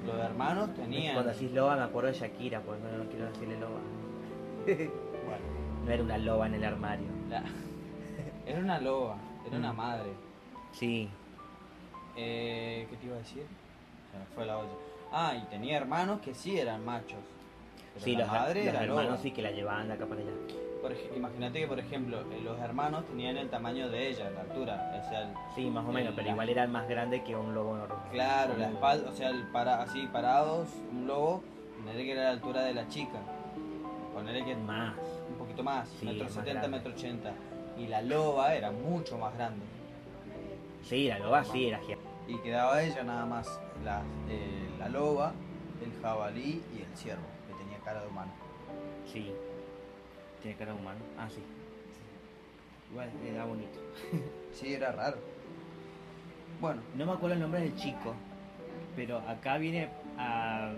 [0.06, 1.14] Los hermanos tenían.
[1.14, 3.80] Cuando decís loba me acuerdo de Shakira, pues no, no quiero decirle loba.
[4.66, 5.44] Bueno,
[5.84, 7.06] No era una loba en el armario.
[7.30, 7.42] la-
[8.46, 9.76] Era una loba, era una Mm.
[9.76, 10.12] madre.
[10.72, 11.08] Sí,
[12.16, 13.44] Eh, ¿Qué te iba a decir?
[14.12, 14.70] Se me fue la olla.
[15.12, 17.18] Ah, y tenía hermanos que sí eran machos.
[17.94, 19.16] Pero sí, la los, madre los era hermanos loba.
[19.18, 20.30] sí que la llevaban de acá para allá.
[21.16, 25.00] Imagínate que, por ejemplo, eh, los hermanos tenían el tamaño de ella, la altura.
[25.04, 27.76] O sea, el- Sí, más o menos, pero igual era más grande que un lobo
[27.76, 27.98] normal.
[28.10, 31.42] claro, la espalda, o sea, el para, así parados, un lobo,
[31.78, 33.18] ponerle que era la altura de la chica.
[34.12, 34.94] Ponerle que Más.
[35.30, 36.76] un poquito más, Sí, metro más 70, grande.
[36.76, 37.32] metro 80.
[37.78, 39.64] Y la loba era mucho más grande.
[40.82, 42.04] Sí, la loba sí era gigante.
[42.28, 45.32] Y quedaba ella nada más, la, eh, la loba,
[45.82, 48.30] el jabalí y el ciervo, que tenía cara de humano.
[49.06, 49.32] Sí.
[50.44, 50.98] Tiene cara humano.
[51.18, 51.40] Ah, sí.
[52.90, 53.78] Igual era bonito.
[54.52, 55.16] Sí, era raro.
[56.60, 58.14] Bueno, No me acuerdo el nombre del chico,
[58.94, 60.70] pero acá viene a...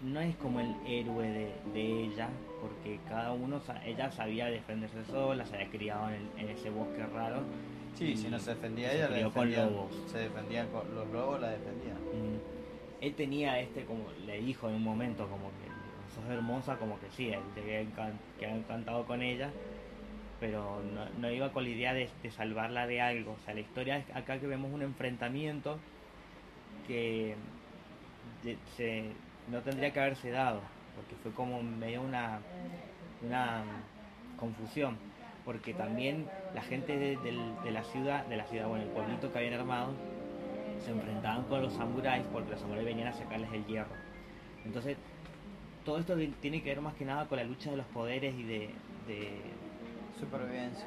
[0.00, 2.28] No es como el héroe de, de ella,
[2.60, 7.04] porque cada uno, ella sabía defenderse sola, se había criado en, el- en ese bosque
[7.06, 7.42] raro.
[7.96, 9.74] sí, si no se defendía ella, la crió con defendían.
[9.74, 9.96] lobos.
[10.06, 11.96] Se defendían con los lobos, la defendían.
[11.96, 12.38] Mm,
[13.04, 15.67] Él tenía este, como le dijo en un momento, como que
[16.26, 19.50] hermosa, como que sí, él encan- que había encantado con ella,
[20.40, 20.80] pero
[21.20, 23.32] no, iba con la idea de, salvarla de algo.
[23.32, 25.78] O sea, la historia es acá que vemos un enfrentamiento
[26.86, 27.34] que
[29.50, 30.60] no tendría que haberse dado,
[30.96, 32.40] porque fue como medio una,
[34.38, 34.96] confusión,
[35.44, 37.16] porque también la gente de,
[37.64, 39.92] de la ciudad, de la ciudad, bueno, el pueblito que habían armado,
[40.84, 43.94] se enfrentaban con los samuráis porque los samuráis venían a sacarles el hierro.
[44.64, 44.96] Entonces,
[45.88, 48.42] todo esto tiene que ver más que nada con la lucha de los poderes y
[48.42, 48.68] de,
[49.06, 49.40] de-
[50.20, 50.84] Supervivencia.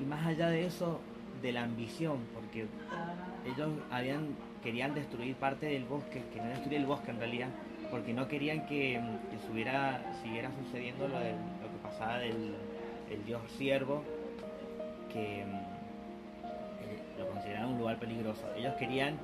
[0.00, 1.00] y más allá de eso,
[1.40, 2.66] de la ambición, porque
[3.46, 7.48] ellos habían querían destruir parte del bosque, querían destruir el bosque en realidad,
[7.92, 12.54] porque no querían que, mm, que subiera, siguiera sucediendo lo, del- lo que pasaba del
[13.10, 14.02] el dios ciervo,
[15.12, 15.56] que mm,
[16.82, 18.42] eh, lo consideraban un lugar peligroso.
[18.56, 19.14] Ellos querían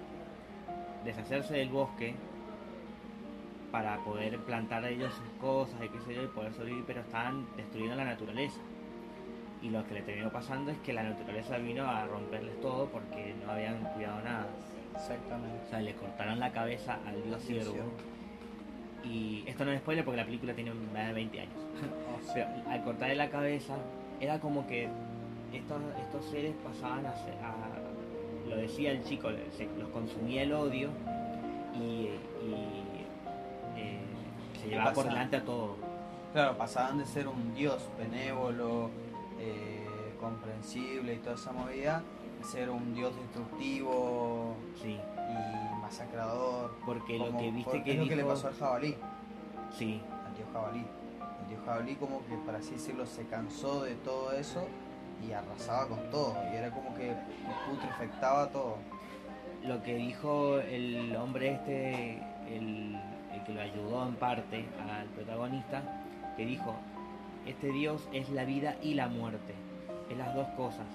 [1.05, 2.15] deshacerse del bosque
[3.73, 7.47] para poder plantar ellos sus cosas y qué sé yo y poder sobrevivir, pero estaban
[7.57, 8.61] destruyendo la naturaleza.
[9.63, 13.35] Y lo que le terminó pasando es que la naturaleza vino a romperles todo porque
[13.45, 14.47] no habían cuidado nada.
[14.95, 15.57] Exactamente.
[15.67, 17.75] O sea, le cortaron la cabeza al dios ciervo.
[19.05, 21.55] Y esto no es spoiler porque la película tiene más de 20 años.
[22.35, 23.77] Pero al cortarle la cabeza,
[24.21, 24.89] era como que
[25.53, 30.53] estos, estos seres pasaban a, ser- a- Lo decía el chico, se- los consumía el
[30.53, 30.91] odio
[31.75, 32.09] y,
[32.45, 32.82] y,
[34.63, 35.77] se llevaba por delante a todo.
[36.33, 38.91] Claro, pasaban de ser un dios benévolo,
[39.39, 42.03] eh, comprensible y toda esa movida,
[42.41, 46.75] a ser un dios destructivo Sí, y masacrador.
[46.87, 48.97] porque lo que viste que es lo que le dijo- pasó al jabalí,
[49.77, 50.85] Sí, al dios jabalí.
[51.43, 54.67] El dios jabalí como que, para así decirlo, se cansó de todo eso
[55.27, 56.35] y arrasaba con todo.
[56.53, 57.15] Y era como que
[57.71, 58.77] putrefectaba todo.
[59.65, 62.99] lo que dijo el hombre este, el
[63.53, 65.83] que lo ayudó en parte al protagonista,
[66.37, 66.75] que dijo,
[67.47, 69.55] este Dios es la vida y la muerte,
[70.11, 70.87] es las dos cosas.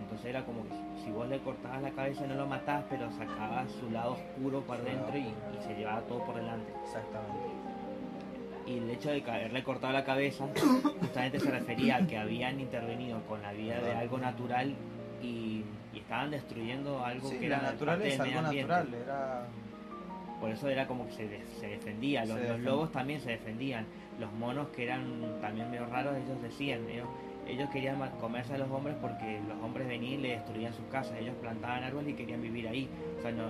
[0.00, 0.74] Entonces era como que
[1.04, 4.84] si vos le cortabas la cabeza no lo matás, pero sacabas su lado oscuro lado
[4.84, 6.72] dentro y, se llevaba todo por delante.
[6.84, 7.38] Exactamente.
[8.66, 10.48] Y el hecho de que haberle cortado la cabeza
[11.00, 14.74] justamente se refería a que habían intervenido con la vida de algo natural
[15.22, 19.02] y, y estaban destruyendo algo Sí, que la era algo natural, ambiente.
[19.02, 19.46] era...
[20.40, 22.20] Por eso era como que se, de- se defendía.
[22.20, 22.70] Los, Se los defendía.
[22.70, 23.86] lobos también se defendían.
[24.18, 27.06] Los monos que eran también medio raros, ellos decían, ellos,
[27.46, 31.16] ellos querían comerse a los hombres porque los hombres venían y le destruían sus casas.
[31.18, 32.88] Ellos plantaban árboles y querían vivir ahí.
[33.18, 33.44] O sea, no,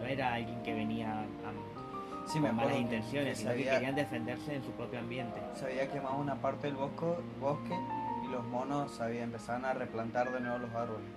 [0.00, 1.24] no era alguien que venía a-
[2.28, 5.40] Sí, con malas intenciones, que sino se que había- querían defenderse en su propio ambiente.
[5.54, 7.06] se había quemado una parte del bosque,
[7.40, 7.74] bosque
[8.26, 11.08] y los monos había, empezaban a replantar de nuevo los árboles.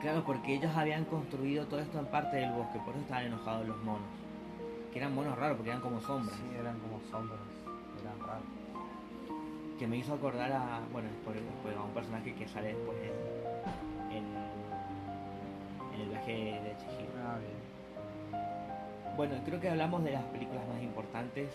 [0.00, 3.66] Claro, porque ellos habían construido todo esto en parte del bosque, por eso estaban enojados
[3.66, 4.06] los monos.
[4.92, 6.36] Que eran monos raros, porque eran como sombras.
[6.36, 7.38] Sí, eran como sombras.
[8.02, 8.44] eran raros.
[9.78, 14.16] que me hizo acordar a, bueno, por, por- a un personaje que sale después en,
[14.16, 14.24] en,
[15.94, 17.12] en el viaje de Chihiro.
[17.24, 19.16] Ah, bien.
[19.16, 21.48] Bueno, creo que hablamos de las películas más importantes,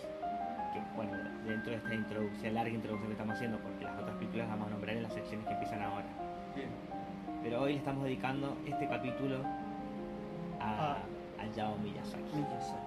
[0.72, 1.12] que bueno,
[1.46, 4.68] dentro de esta introducción, larga introducción que estamos haciendo, porque las otras películas las vamos
[4.68, 6.06] a nombrar en las secciones que empiezan ahora.
[6.54, 6.68] Bien.
[7.42, 9.38] Pero hoy le estamos dedicando este capítulo
[10.60, 10.96] a, Ah.
[11.38, 12.22] a Yao Miyazaki.
[12.34, 12.85] Miyazaki.「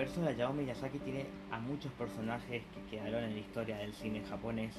[0.00, 4.22] universo de Hayao Miyazaki tiene a muchos personajes que quedaron en la historia del cine
[4.30, 4.74] japonés,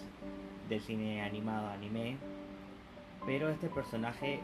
[0.68, 2.18] del cine animado, anime.
[3.28, 4.40] Pero este personaje,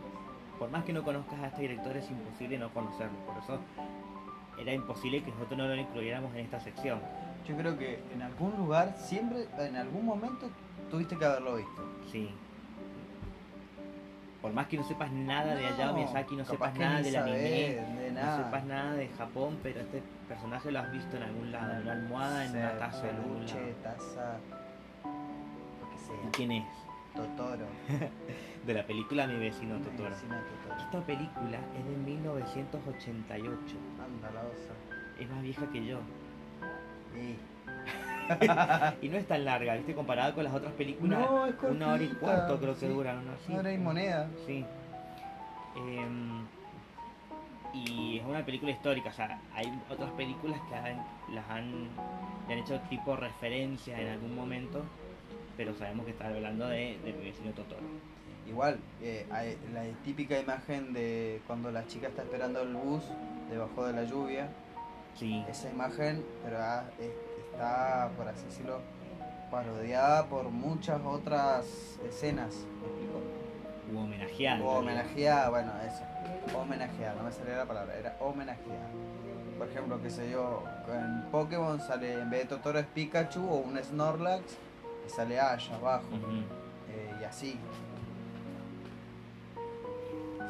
[0.60, 3.18] por más que no conozcas a este director, es imposible no conocerlo.
[3.26, 3.60] Por eso
[4.60, 7.00] era imposible que nosotros no lo incluyéramos en esta sección.
[7.48, 10.48] Yo creo que en algún lugar, siempre, en algún momento,
[10.92, 11.82] tuviste que haberlo visto.
[12.12, 12.30] Sí.
[14.41, 17.38] Por más que no sepas nada de Hayao No, Miyazaki, no sepas nada del anime,
[17.38, 21.73] de no sepas nada de Japón, pero este personaje lo has visto en algún lado,
[21.73, 23.60] en una almohada, en una taza, en algún lado.
[23.84, 24.38] taza,
[25.04, 26.32] lo que ¿Y sea.
[26.34, 26.65] quién es?
[27.15, 27.65] Totoro.
[28.67, 30.10] De la película Mi vecino Mi Totoro.
[30.12, 30.82] vecino Totoro.
[30.84, 33.56] Esta película es de 1988.
[34.04, 34.73] Anda la osa.
[35.19, 36.00] Es más vieja que yo.
[37.15, 37.38] Y...
[39.02, 39.94] Y no es tan larga, ¿viste?
[39.94, 41.20] Comparada con las otras películas.
[41.20, 42.88] No, es una hora y cuarto creo que sí.
[42.88, 43.26] duran.
[43.26, 43.32] ¿no?
[43.46, 43.52] Sí.
[43.52, 44.30] Una hora y moneda.
[44.46, 44.66] Sí.
[45.76, 46.46] Em,
[47.74, 51.90] y es una película histórica, o sea, hay otras películas que han- las han,
[52.48, 54.84] le han hecho tipo referencia en algún momento,
[55.56, 57.82] pero sabemos que está hablando de, de mi vecino Totoro.
[58.48, 63.04] Igual, eh, hay la típica imagen de cuando la chica está esperando el bus
[63.52, 64.48] debajo de la lluvia.
[65.16, 67.12] Sí, Esa imagen, pero ah, es-
[67.58, 68.80] está, por así decirlo,
[69.50, 71.65] parodiada por muchas otras
[72.08, 72.54] escenas.
[72.82, 73.22] ¿Me explico?
[73.91, 74.58] hubo homenajeada.
[74.58, 76.04] en O homenajeada, bueno, eso.
[76.58, 78.88] Homenajeada, no me salía la palabra, era homenajeada.
[79.58, 83.58] Por ejemplo, qué sé yo, en Pokémon sale en vez de Totoro es Pikachu o
[83.58, 84.43] un Snorlax
[85.08, 86.06] y sale Ash abajo.
[86.91, 87.60] Eh, y así.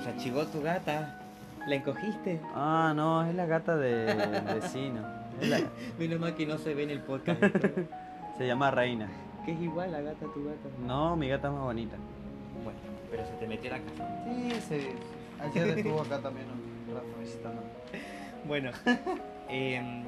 [0.03, 1.21] Se achivó tu gata.
[1.67, 2.41] ¿La encogiste?
[2.53, 5.16] Ah, no, es la gata del vecino.
[5.99, 7.41] Menos mal que no se ve en el podcast.
[8.37, 9.09] Se llama Reina.
[9.45, 10.69] que es igual la gata a tu gata.
[10.85, 11.95] No, mi gata es más bonita.
[12.63, 12.77] Bueno,
[13.09, 14.23] pero se te metió la casa.
[14.25, 14.87] Sí, sí.
[15.41, 17.61] Ayer estuvo acá también un rato visitando.
[18.47, 18.71] Bueno,
[19.49, 20.03] em,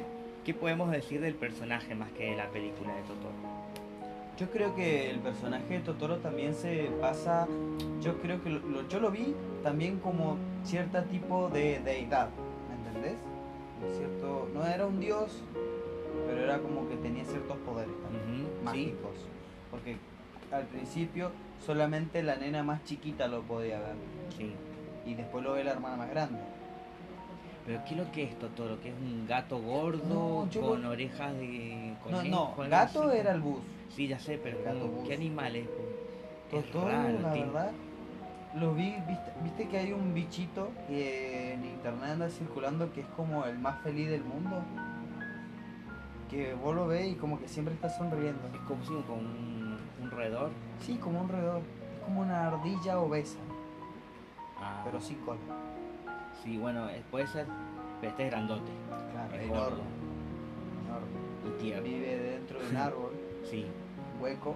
[0.46, 3.34] ¿qué podemos decir del personaje más que de la película de Totoro?
[4.40, 7.48] Yo creo que el personaje de Totoro también se pasa.
[8.02, 12.30] Yo creo que lo, lo- yo lo vi también como cierto tipo de deidad,
[12.70, 13.18] ¿me entendés?
[13.98, 15.32] Cierto, no era un dios,
[16.28, 19.16] pero era como que tenía ciertos poderes también, mágicos.
[19.72, 19.98] Porque
[20.52, 21.32] al principio
[21.66, 23.96] solamente la nena más chiquita lo podía ver
[24.38, 24.54] sí.
[25.06, 26.40] y después lo ve la hermana más grande.
[27.66, 28.80] Pero ¿qué es lo que es Totoro?
[28.82, 32.26] ¿Que es un gato gordo No, con lo- orejas de No, conejo?
[32.30, 33.18] no, algo gato así?
[33.20, 33.62] era el bus.
[33.90, 35.04] Sí, ya sé, pero El gato.
[35.06, 35.68] ¿qué animal es?
[36.52, 37.72] Es raro, la verdad,
[38.56, 43.08] lo vi, viste, viste que hay un bichito que en internet anda circulando que es
[43.16, 44.62] como el más feliz del mundo.
[46.30, 48.40] Que vos lo ves y como que siempre está sonriendo.
[48.54, 50.50] Es como si con un, un roedor.
[50.80, 51.62] Sí, como un roedor.
[51.98, 53.38] Es como una ardilla obesa,
[54.62, 55.40] Ah, pero sin cola.
[56.44, 57.46] Sí, bueno, puede ser,
[58.02, 58.72] pero este es grandote.
[59.12, 59.78] Claro, Es enorme.
[60.86, 61.08] enorme.
[61.48, 61.84] Y tierno.
[61.84, 63.12] Vive dentro de un árbol,
[63.50, 63.66] Sí,
[64.22, 64.56] hueco.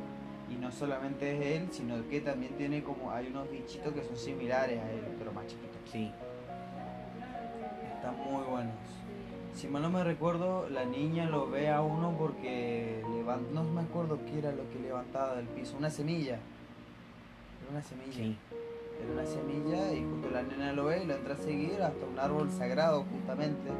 [0.53, 4.15] Y no solamente es él, sino que también tiene como, hay unos bichitos que son
[4.17, 5.77] similares a él, pero más chiquitos.
[5.91, 6.11] sí.
[7.95, 8.73] Están muy buenos.
[9.55, 13.81] Si mal no me recuerdo, la niña lo ve a uno porque levan- no me
[13.81, 16.33] acuerdo qué era lo que levantaba del piso, una semilla.
[17.61, 18.13] Era una semilla.
[18.13, 18.35] Sí.
[19.01, 22.05] Era una semilla y justo la nena lo ve y lo entra a seguir hasta
[22.05, 23.71] un árbol sagrado justamente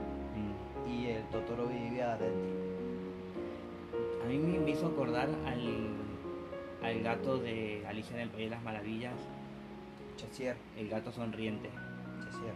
[0.90, 2.64] y el Totoro vivía adentro.
[4.24, 5.88] A mí me hizo acordar al,
[6.84, 9.14] al gato de Alicia en el País de las Maravillas,
[10.18, 11.70] Chasier, el gato sonriente.
[12.26, 12.54] Chasier.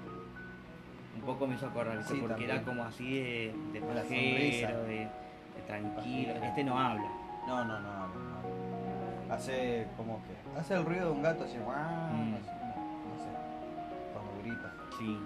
[1.15, 2.49] Un poco me hizo acordar, porque también.
[2.51, 6.33] era como así de, de pajero, de, de tranquilo.
[6.33, 6.45] Pajero.
[6.45, 7.09] Este no habla.
[7.47, 9.33] No, no, no, no.
[9.33, 10.59] hace como que.
[10.59, 11.75] Hace el ruido de un gato así, guau,
[12.13, 12.31] Mm.
[12.31, 13.31] no, sé.
[14.13, 14.73] Cuando grita.
[14.99, 15.17] Sí.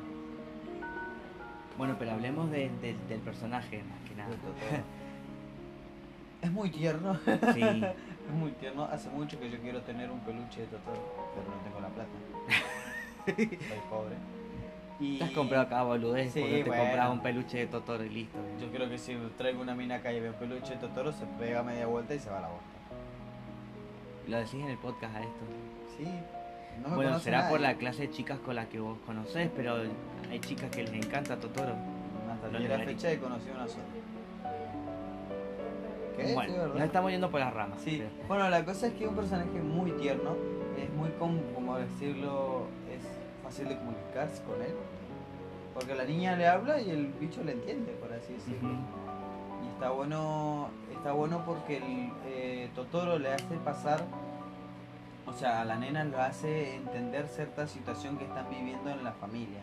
[1.78, 4.30] Bueno, pero hablemos de- de- del personaje más que nada.
[6.42, 7.20] Es muy tierno.
[7.54, 7.84] Sí.
[8.28, 8.86] Es muy tierno.
[8.86, 11.02] Hace mucho que yo quiero tener un peluche de Totoro,
[11.36, 12.10] pero no tengo la plata.
[13.26, 14.16] Soy pobre.
[15.00, 16.84] Y Te has comprado acá boludez Sí, porque te bueno.
[16.84, 18.38] compras un peluche de Totoro y listo.
[18.62, 21.26] Yo creo que si traigo una mina acá y veo un peluche de Totoro, se
[21.40, 22.66] pega media vuelta y se va a la bosta.
[24.28, 25.40] Lo decís en el podcast a esto.
[25.98, 26.06] Sí.
[26.84, 29.78] No me bueno, será por la clase de chicas con las que vos conocés, pero
[30.30, 31.74] hay chicas que les encanta Totoro.
[32.32, 33.84] Hasta la fecha he conocido una sola.
[36.18, 36.34] ¿Qué?
[36.34, 36.74] Bueno, Sí, ¿verdad?
[36.76, 37.82] nos estamos yendo por las ramas.
[37.82, 40.36] Sí, pero- bueno, la cosa es que es un personaje muy tierno,
[40.78, 43.02] es muy, com- como decirlo, es
[43.44, 44.74] fácil de comunicarse con él,
[45.74, 48.70] porque la niña le habla y el bicho le entiende, por así decirlo.
[49.64, 54.02] Y está bueno, está bueno porque el eh, Totoro le hace pasar,
[55.28, 59.12] o sea, a la nena lo hace entender cierta situación que están viviendo en la
[59.14, 59.62] familia.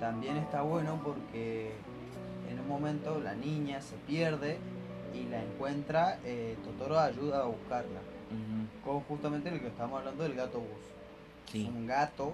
[0.00, 1.72] También está bueno porque
[2.50, 4.58] en un momento la niña se pierde
[5.14, 8.00] y la encuentra, eh, Totoro ayuda a buscarla.
[8.84, 10.68] Como justamente el que estamos hablando del gato bus.
[11.50, 11.62] Sí.
[11.64, 12.32] Es un gato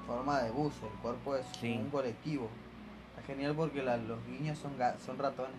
[0.00, 1.78] en forma de bus, el cuerpo es Sí.
[1.82, 2.48] un colectivo.
[3.10, 4.72] Está genial porque la- los niños son,
[5.04, 5.52] son ratones.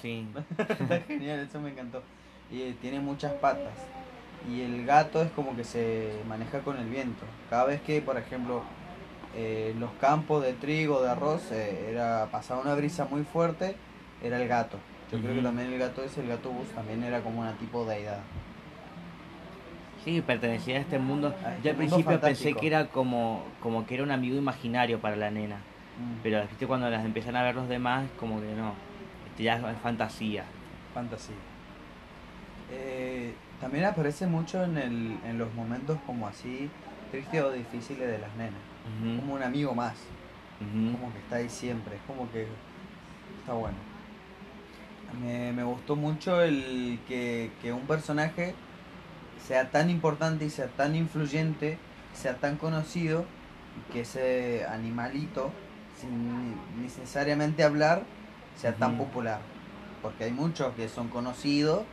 [0.00, 0.26] Sí.
[0.58, 2.02] Está genial, eso me encantó.
[2.50, 3.74] Y eh, tiene muchas patas.
[4.50, 7.24] Y el gato es como que se maneja con el viento.
[7.48, 8.62] Cada vez que, por ejemplo,
[9.34, 13.76] eh, los campos de trigo, de arroz, eh, era pasaba una brisa muy fuerte,
[14.22, 14.78] era el gato.
[15.12, 17.84] Yo creo que también el gato ese, el gato bus, también era como una tipo
[17.84, 18.20] deidad.
[20.04, 21.34] Sí, pertenecía a este mundo.
[21.44, 24.36] A este Yo al mundo principio pensé que era como, como que era un amigo
[24.36, 25.56] imaginario para la nena.
[25.56, 26.66] Mm, Pero ¿viste?
[26.66, 28.74] cuando las empiezan a ver los demás, como que no.
[29.28, 30.44] Este ya es fantasía.
[30.94, 31.36] fantasía.
[32.70, 36.68] Eh, también aparece mucho en, el, en los momentos como así
[37.10, 38.60] tristes o difíciles de las nenas.
[39.20, 39.94] Como un amigo más.
[40.58, 42.46] como que está ahí siempre, es como que
[43.40, 43.76] está bueno.
[45.22, 48.54] Me, me gustó mucho el que, que un personaje
[49.46, 51.78] sea tan importante y sea tan influyente,
[52.12, 53.24] sea tan conocido,
[53.92, 55.50] que ese animalito,
[56.00, 58.02] sin necesariamente hablar,
[58.56, 59.40] sea tan popular.
[60.02, 61.84] Porque hay muchos que son conocidos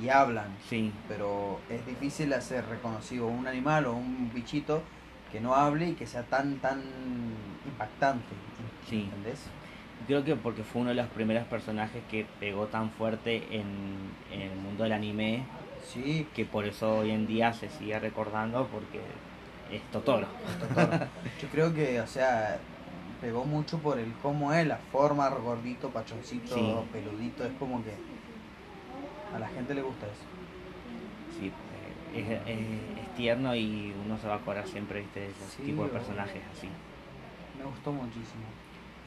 [0.00, 4.82] y hablan, Sí, pero es difícil hacer reconocido un animal o un bichito
[5.32, 6.80] que no hable y que sea tan tan
[7.66, 8.34] impactante
[8.88, 9.02] Sí.
[9.02, 9.40] ¿entendés?
[10.06, 13.66] Creo que porque fue uno de los primeros personajes que pegó tan fuerte en,
[14.32, 15.44] en el mundo del anime
[15.86, 19.00] sí que por eso hoy en día se sigue recordando porque
[19.72, 20.26] es Totoro.
[20.60, 21.06] Totoro.
[21.42, 22.58] yo creo que o sea
[23.20, 26.74] pegó mucho por el cómo es la forma gordito pachoncito Sí.
[26.92, 27.92] peludito es como que
[29.34, 30.24] a la gente le gusta eso
[31.38, 31.52] Sí,
[32.14, 35.20] eh, es, es- es tierno y uno se va a acordar siempre ¿viste?
[35.20, 36.68] de ese Sí, tipo de personajes así.
[37.58, 38.44] me gustó muchísimo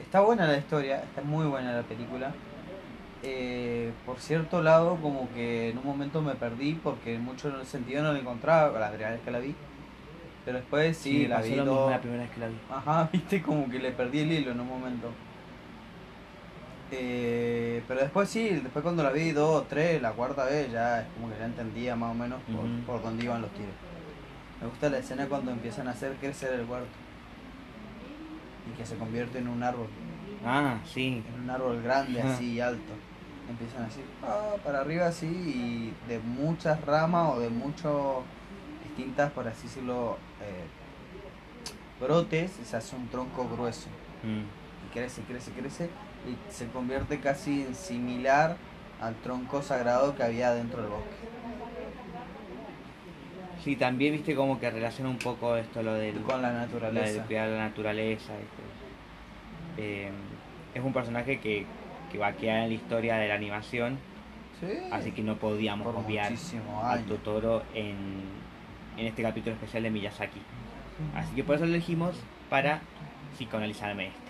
[0.01, 2.31] está buena la historia está muy buena la película
[3.23, 8.01] Eh, por cierto lado como que en un momento me perdí porque en mucho sentido
[8.03, 9.53] no la encontraba la primera vez que la vi
[10.43, 12.55] pero después sí, la vi lo mismo todo- la primera vez que la vi.
[12.71, 15.09] Ajá, viste como que le perdí el hilo en un momento.
[16.93, 21.07] Eh, pero después sí, después cuando la vi dos, tres, la cuarta vez ya es
[21.13, 23.71] como que ya entendía más o menos por, por dónde iban los tiros.
[24.59, 26.87] Me gusta la escena cuando empiezan a hacer crecer el huerto
[28.69, 29.87] y que se convierte en un árbol,
[30.45, 31.23] Ah, sí.
[31.35, 32.33] en un árbol grande Ajá.
[32.35, 32.93] así alto.
[33.49, 38.23] Empiezan así, ah, para arriba así y de muchas ramas o de muchos
[38.83, 40.65] distintas, por así decirlo, eh,
[41.99, 43.87] brotes, se hace un tronco grueso
[44.23, 44.41] Mm.
[44.87, 45.89] y crece, crece, crece
[46.27, 48.55] y se convierte casi en similar
[49.01, 51.09] al tronco sagrado que había dentro del bosque.
[53.63, 57.23] Sí, también viste como que relaciona un poco esto lo del, Con la naturaleza.
[57.25, 58.33] cuidar la naturaleza.
[59.77, 60.09] Eh,
[60.73, 61.65] es un personaje que,
[62.11, 63.97] que va a quedar en la historia de la animación,
[64.59, 64.67] Sí.
[64.91, 66.31] así que no podíamos por obviar
[66.83, 66.97] a.
[66.99, 67.95] Totoro en,
[68.97, 70.39] en este capítulo especial de Miyazaki.
[71.15, 72.15] Así que por eso lo elegimos
[72.49, 72.81] para
[73.35, 74.20] psicoanalizarme este.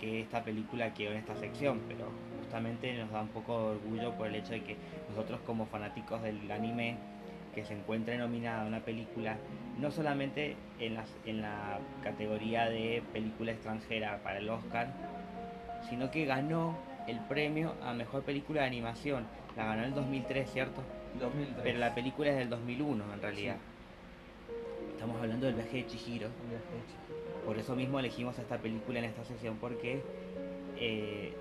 [0.00, 2.06] Porque esta película quedó en esta sección, pero
[2.40, 4.76] justamente nos da un poco de orgullo por el hecho de que
[5.10, 6.96] nosotros como fanáticos del anime
[7.54, 9.36] que se encuentre nominada una película
[9.78, 14.88] no solamente en, las- en la categoría de película extranjera para el Oscar,
[15.90, 19.26] sino que ganó el premio a mejor película de animación.
[19.54, 20.80] La ganó en el 2003, ¿cierto?
[21.20, 21.62] 2003.
[21.62, 23.56] Pero la película es del 2001 en realidad.
[24.94, 26.28] Estamos hablando del viaje de Chihiro.
[26.48, 27.09] Viaje hecho.
[27.44, 30.02] Por eso mismo elegimos esta película en esta sección porque
[30.76, 31.32] eh,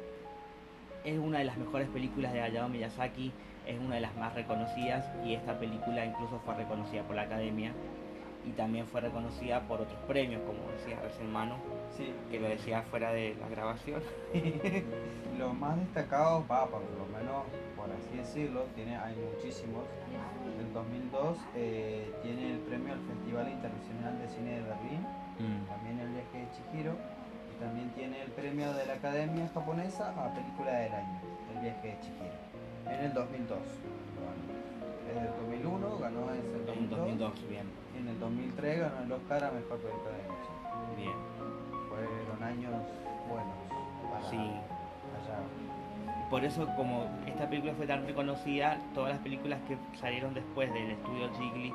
[1.04, 3.32] es una de las mejores películas de Hayao Miyazaki,
[3.68, 7.74] es una de las más reconocidas y esta película incluso fue reconocida por la Academia
[8.45, 11.56] y también fue reconocida por otros premios, como decía recién Manu,
[11.95, 12.12] Sí.
[12.32, 14.02] que lo decía fuera de la grabación.
[15.38, 17.43] Los más destacados, va, por lo menos,
[17.76, 19.84] por así decirlo, tiene, hay muchísimos.
[20.60, 25.06] En 2002 eh, tiene el premio al Festival Internacional de Cine de Berlín,
[25.68, 30.34] también el viaje de Chihiro, y también tiene el premio de la Academia Japonesa a
[30.34, 31.20] Película del Año,
[31.56, 32.38] el viaje de Chihiro,
[32.92, 33.58] en el 2002.
[33.58, 34.60] lo ganó.
[35.08, 35.34] Desde el
[35.64, 37.66] 2001 ganó ese el En 2002, 2002, bien,
[37.98, 40.96] en el 2003 ganó el Oscar a Mejor Película de Animación.
[40.98, 41.18] bien.
[41.90, 42.74] Fueron años
[43.28, 43.56] buenos
[44.12, 44.38] para Sí.
[44.38, 45.40] allá.
[46.30, 50.92] Por eso, como esta película fue tan reconocida, todas las películas que salieron después del
[50.92, 51.74] estudio Ghibli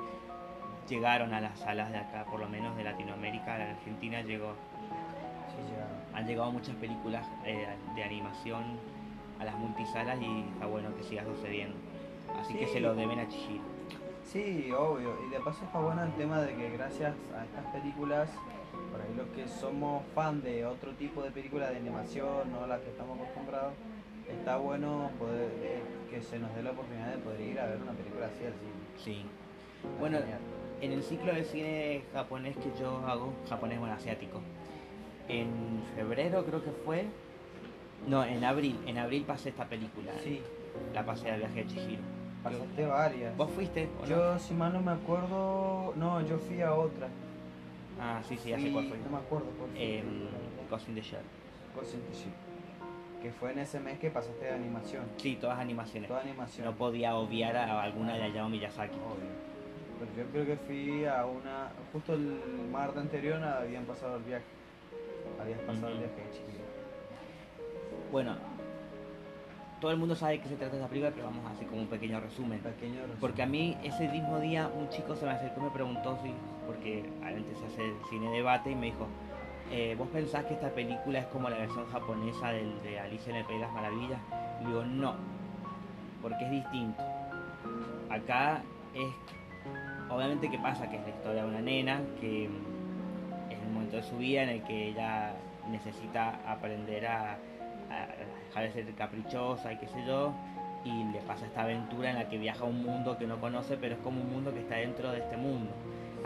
[0.88, 4.54] llegaron a las salas de acá, por lo menos de Latinoamérica, la Argentina llegó.
[5.48, 5.96] Sí, llegaron.
[6.14, 8.62] Han llegado muchas películas eh, de animación
[9.40, 11.76] a las multisalas y está bueno que siga sucediendo.
[12.38, 13.62] Así que se lo deben a Chihiro.
[14.24, 15.16] Sí, obvio.
[15.26, 18.28] Y de paso está bueno el tema de que gracias a estas películas,
[18.90, 22.80] por ahí los que somos fan de otro tipo de películas de animación, no las
[22.80, 23.74] que estamos acostumbrados,
[24.28, 27.82] está bueno poder eh, que se nos dé la oportunidad de poder ir a ver
[27.82, 28.72] una película así al cine.
[28.96, 29.26] Sí.
[30.00, 30.40] Bueno, genial.
[30.80, 34.40] En el ciclo de cine japonés que yo hago, japonés bueno asiático,
[35.28, 37.06] en febrero creo que fue,
[38.06, 40.42] no, en abril, en abril pasé esta película, sí,
[40.92, 42.02] la pasé al viaje de Chihiro.
[42.42, 43.36] pasaste varias.
[43.36, 43.88] ¿Vos fuiste?
[43.98, 44.08] o no?
[44.08, 47.08] Yo, si mal no me acuerdo, no, yo fui a otra.
[47.98, 48.98] Ah, sí, sí, ya sé cuál fue.
[48.98, 49.98] No me acuerdo cuál fue.
[49.98, 50.28] Em,
[50.68, 51.22] Ghost in the Shell.
[51.74, 52.32] Ghost in the Shell.
[53.22, 55.04] Que fue en ese mes que pasaste de animación.
[55.16, 56.08] Sí, todas animaciones.
[56.08, 56.66] Toda animación.
[56.66, 58.96] No podía obviar a alguna de Hayao Miyazaki.
[58.96, 59.53] Obvio.
[60.04, 61.70] Pero yo creo que fui a una.
[61.92, 62.40] Justo el
[62.70, 64.44] martes anterior habían pasado el viaje.
[65.40, 66.64] Habías pasado el viaje de Chihiro.
[68.12, 68.36] Bueno,
[69.80, 71.82] todo el mundo sabe que se trata de esa película, pero vamos a hacer como
[71.82, 72.58] un pequeño resumen.
[72.60, 73.18] Pequeño resumen.
[73.20, 76.32] Porque a mí ese mismo día un chico se me acercó y me preguntó si,
[76.66, 79.06] porque antes se hace cine debate y me dijo,
[79.70, 83.36] eh, ¿vos pensás que esta película es como la versión japonesa del, de Alicia en
[83.36, 84.20] el País de las Maravillas?
[84.62, 85.16] Y digo, no,
[86.22, 87.02] porque es distinto.
[88.10, 88.62] Acá
[88.94, 89.12] es,
[90.10, 93.96] obviamente que pasa que es la historia de una nena que mm, es un momento
[93.96, 95.34] de su vida en el que ella
[95.70, 98.06] necesita aprender a, a
[98.46, 100.32] dejar de ser caprichosa y qué sé yo,
[100.84, 103.76] y le pasa esta aventura en la que viaja a un mundo que no conoce,
[103.76, 105.72] pero es como un mundo que está dentro de este mundo.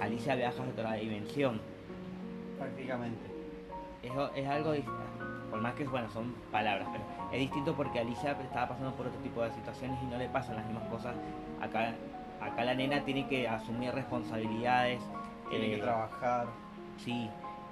[0.00, 1.60] Alicia viaja a otra dimensión.
[2.58, 3.30] Prácticamente.
[4.02, 4.98] Es, es algo distinto.
[5.50, 9.18] Por más que bueno, son palabras, pero es distinto porque Alicia estaba pasando por otro
[9.20, 11.14] tipo de situaciones y no le pasan las mismas cosas.
[11.60, 11.94] Acá,
[12.40, 15.00] acá la nena tiene que asumir responsabilidades.
[15.50, 16.46] Tiene eh, que trabajar.
[16.98, 17.30] Sí,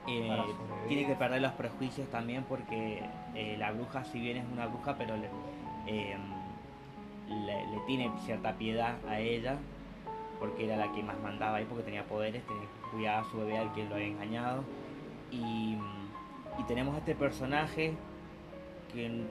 [0.09, 0.45] eh,
[0.89, 3.03] tiene que perder los prejuicios también porque
[3.35, 5.29] eh, la bruja, si bien es una bruja, pero le,
[5.87, 6.17] eh,
[7.29, 9.57] le, le tiene cierta piedad a ella
[10.39, 13.39] porque era la que más mandaba ahí porque tenía poderes, tenía que cuidar a su
[13.39, 14.63] bebé al que lo había engañado.
[15.31, 15.77] Y,
[16.59, 17.95] y tenemos a este personaje
[18.93, 19.23] que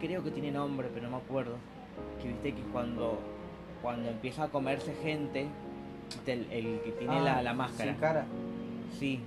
[0.00, 1.56] creo que tiene nombre, pero no me acuerdo.
[2.20, 3.20] Que viste que cuando,
[3.82, 5.46] cuando empieza a comerse gente,
[6.26, 7.92] el, el que tiene Ah, la, la máscara.
[7.92, 8.24] Sin cara.
[8.98, 9.20] Sí.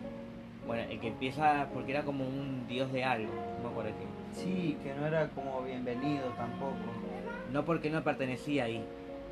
[0.67, 4.39] Bueno, el que empieza porque era como un dios de algo, no me acuerdo qué.
[4.39, 6.75] Sí, que no era como bienvenido tampoco.
[7.51, 8.83] No porque no pertenecía ahí,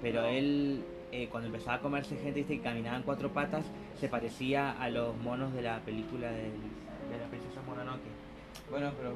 [0.01, 2.57] pero él eh, cuando empezaba a comerse gente ¿viste?
[2.57, 3.65] que caminaba en cuatro patas,
[3.99, 6.51] se parecía a los monos de la película del-
[7.09, 8.01] de la princesa Mononoke.
[8.69, 9.15] Bueno, pero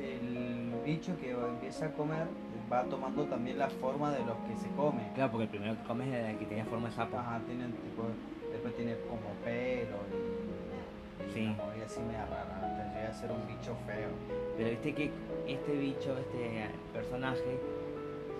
[0.00, 2.26] el bicho que empieza a comer
[2.72, 5.10] va tomando también la forma de los que se come.
[5.14, 7.18] Claro, porque el primero que comes era el que tenía forma de sapo.
[7.18, 8.04] Ajá, tienen tipo,
[8.52, 11.44] después tiene como pelo y, y Sí.
[11.46, 14.08] una movida así media rara, hasta llega a ser un bicho feo.
[14.56, 15.10] Pero viste que
[15.46, 17.58] este bicho, este personaje,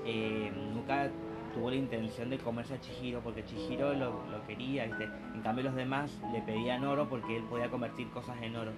[0.04, 1.08] eh, nunca
[1.54, 5.08] tuvo la intención de comerse a Chihiro porque Chihiro lo, lo quería, ¿viste?
[5.34, 8.72] En cambio los demás le pedían oro porque él podía convertir cosas en oro.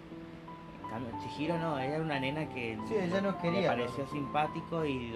[0.92, 5.14] Cambio Chihiro no, ella era una nena que Sí, ella no le pareció simpático y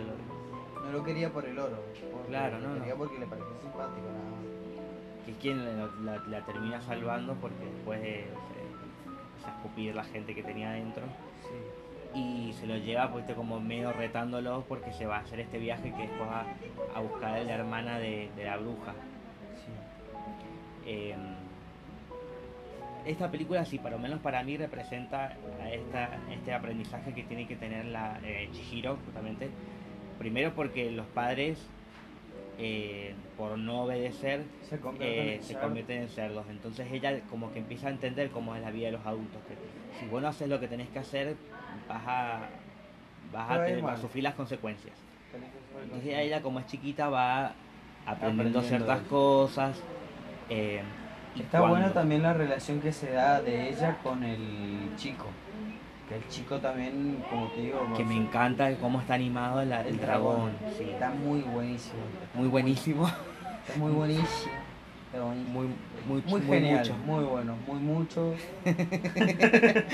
[0.84, 1.76] No lo quería por el oro.
[2.28, 2.98] Claro, no, Lo quería no.
[2.98, 5.24] porque le pareció simpático, nada más.
[5.26, 8.24] que es quien la, la- la termina salvando porque después eh,
[9.42, 11.02] se, a escupir la gente que tenía adentro
[11.42, 12.18] Sí.
[12.18, 15.92] y se lo lleva pues como medio retándolo porque se va a hacer este viaje
[15.92, 16.46] que después va
[16.94, 18.92] a buscar a la hermana de, de la bruja.
[19.56, 19.72] Sí.
[20.86, 21.14] Eh,
[23.06, 25.32] esta película, sí, por lo menos para mí representa
[25.72, 29.48] esta, este aprendizaje que tiene que tener la eh, Chihiro, justamente.
[30.18, 31.58] Primero porque los padres,
[32.58, 36.44] eh, por no obedecer, Se eh, se convierten en cerdos.
[36.50, 39.40] Entonces ella como que empieza a entender cómo es la vida de los adultos.
[39.48, 39.56] Que
[40.00, 41.36] si vos no haces lo que tenés que hacer,
[41.88, 42.48] vas a,
[43.32, 44.02] vas a, tener- vas a mal.
[44.02, 44.94] sufrir las consecuencias.
[45.84, 47.52] Entonces ella como es chiquita va
[48.06, 49.10] aprendiendo, Aprendiendo ciertas eso.
[49.10, 49.82] cosas.
[50.48, 50.80] eh,
[51.42, 55.26] Está cuando- buena también la relación que se da de ella con el chico.
[56.08, 59.60] Que el chico también, como te digo, Que no me sé, encanta cómo está animado
[59.60, 60.52] el, el dragón.
[60.78, 60.84] sí.
[60.90, 61.98] Está muy buenísimo.
[62.34, 63.08] Muy buenísimo.
[63.66, 64.52] Está muy buenísimo.
[65.12, 65.52] Buenísimo.
[65.52, 65.66] Muy,
[66.06, 66.94] muy, Muy, muy genial, mucho.
[67.06, 68.34] muy bueno, muy mucho.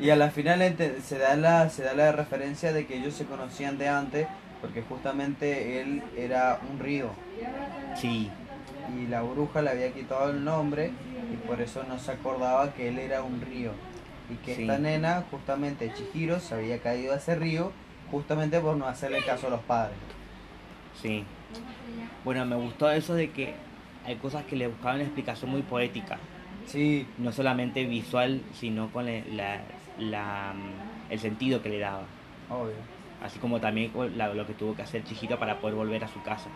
[0.00, 3.24] y a la final se da la se da la referencia de que ellos se
[3.24, 4.26] conocían de antes
[4.60, 7.10] porque justamente él era un río
[7.96, 8.30] Sí,
[8.96, 10.90] y la bruja le había quitado el nombre
[11.32, 13.72] y por eso no se acordaba que él era un río
[14.30, 14.62] y que Sí.
[14.62, 17.72] esta nena justamente Chihiro se había caído a ese río
[18.10, 19.96] justamente por no hacerle caso a los padres.
[21.00, 21.24] sí.
[22.24, 23.54] Bueno, me gustó eso de que
[24.06, 26.18] hay cosas que le buscaban una explicación muy poética.
[26.66, 29.60] Sí, No solamente visual, sino con la, la-
[29.98, 30.54] la,
[31.10, 32.02] el sentido que le daba.
[32.50, 32.74] obvio.
[33.22, 36.48] Así como también lo que tuvo que hacer Chihiro para poder volver a su casa.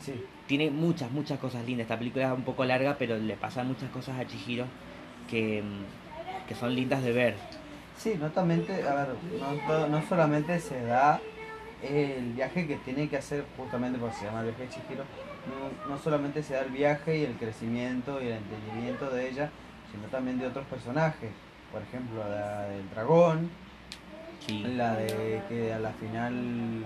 [0.00, 0.24] Sí.
[0.46, 1.84] Tiene muchas, muchas cosas lindas.
[1.84, 4.66] Esta película es un poco larga, pero le pasan muchas cosas a Chihiro
[5.28, 5.62] que,
[6.48, 7.34] que son lindas de ver.
[7.96, 9.08] Sí, no solamente, a ver,
[9.40, 11.20] no, no solamente se da
[11.82, 15.04] el viaje que tiene que hacer justamente porque se llama el viaje de Chihiro,
[15.46, 19.50] no, no solamente se da el viaje y el crecimiento y el entendimiento de ella,
[19.90, 21.30] sino también de otros personajes.
[21.72, 23.50] Por ejemplo, la del dragón,
[24.46, 26.84] Sí, la de que a la final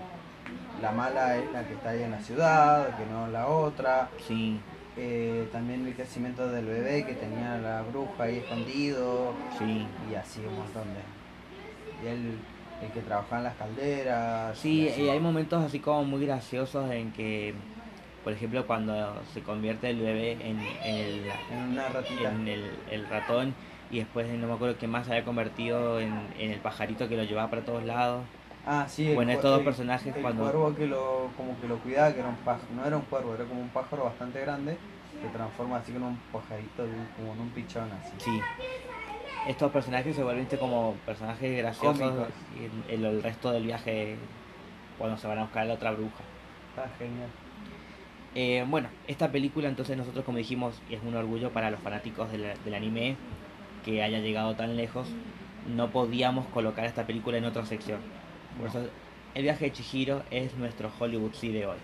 [0.80, 4.08] la mala es la que está ahí en la ciudad, que no la otra.
[4.26, 4.58] sí,
[4.96, 9.86] Eh, también el crecimiento del bebé que tenía la bruja ahí escondido sí.
[10.10, 11.00] y así un montón de
[12.02, 12.38] y él
[12.82, 17.12] el que trabajaba en las calderas Sí, y hay momentos así como muy graciosos en
[17.12, 17.54] que,
[18.24, 22.70] por ejemplo, cuando se convierte el bebé en, en el, en una ratita en el,
[22.90, 23.54] el ratón
[23.90, 27.16] y después no me acuerdo qué más se había convertido en, en el pajarito que
[27.16, 28.24] lo llevaba para todos lados.
[28.66, 32.12] Ah sí Bueno, estos dos personajes el cuando- cuervo que lo como que lo cuidaba
[32.12, 34.76] que era un pájaro no era un cuervo era como un pájaro bastante grande
[35.22, 36.84] se transforma así en un pajarito
[37.16, 38.40] como en un pichón así Sí.
[39.48, 44.18] Estos personajes se vuelven como personajes graciosos en el resto del viaje
[44.98, 46.22] cuando se van a buscar a la otra bruja.
[46.70, 47.28] está genial
[48.34, 52.52] Eh, bueno, esta película entonces nosotros como dijimos es un orgullo para los fanáticos del,
[52.64, 53.16] del anime
[53.84, 55.08] que haya llegado tan lejos.
[55.66, 57.98] No podíamos colocar esta película en otra sección.
[59.34, 61.78] El viaje de Chihiro es nuestro Hollywood sí de hoy.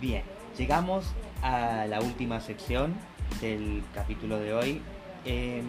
[0.00, 0.22] Bien,
[0.56, 1.04] llegamos
[1.42, 2.94] a la última sección
[3.42, 4.82] del capítulo de hoy.
[5.30, 5.62] Eh,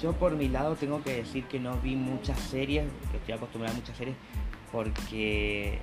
[0.00, 3.76] yo por mi lado tengo que decir que no vi muchas series, que estoy acostumbrado
[3.76, 4.16] a muchas series,
[4.72, 5.78] porque,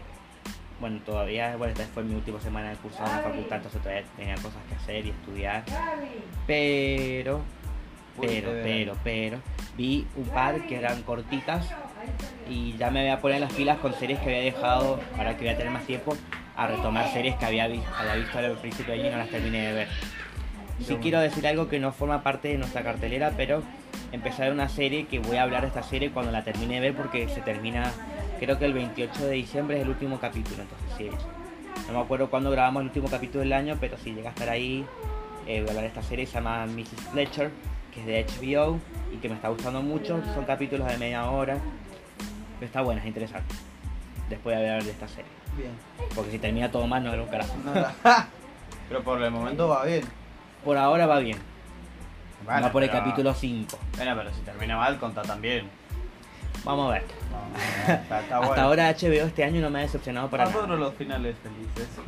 [0.82, 4.04] bueno, todavía, bueno, esta fue mi última semana de curso en la facultad, entonces todavía
[4.18, 5.64] tenía cosas que hacer y estudiar.
[6.48, 7.42] Pero,
[8.20, 9.38] pero, pero, pero,
[9.78, 11.68] vi un par que eran cortitas
[12.50, 15.46] y ya me voy a poner las pilas con series que había dejado, ahora que
[15.46, 16.18] voy a tener más tiempo,
[16.56, 19.68] a retomar series que había, había visto al principio de año y no las terminé
[19.68, 19.88] de ver.
[20.86, 23.62] Sí quiero decir algo que no forma parte de nuestra cartelera, pero
[24.12, 26.96] empezar una serie que voy a hablar de esta serie cuando la termine de ver
[26.96, 27.92] porque se termina,
[28.40, 31.10] creo que el 28 de diciembre es el último capítulo, entonces sí.
[31.88, 34.50] No me acuerdo cuándo grabamos el último capítulo del año, pero si llega a estar
[34.50, 34.86] ahí,
[35.48, 37.02] eh, voy a hablar de esta serie, se llama Mrs.
[37.12, 37.52] Fletcher,
[37.94, 38.80] que es de HBO
[39.14, 41.58] y que me está gustando mucho, son capítulos de media hora,
[42.60, 43.54] pero está buena, es interesante.
[44.30, 45.32] Después de hablar de esta serie.
[45.58, 45.72] bien
[46.16, 47.56] Porque si termina todo mal no era un carajo.
[47.66, 47.74] No,
[48.90, 50.19] pero por el momento va bien
[50.64, 51.38] Por ahora va bien.
[52.46, 53.78] Bueno, va por el pero- capítulo 5.
[53.98, 55.70] bueno pero si termina mal contá también
[56.64, 57.04] Vamos a ver.
[57.32, 58.62] No, está, está Hasta bueno.
[58.64, 60.80] ahora HBO este año no me ha decepcionado para Adoro nada.
[60.80, 61.88] los finales felices.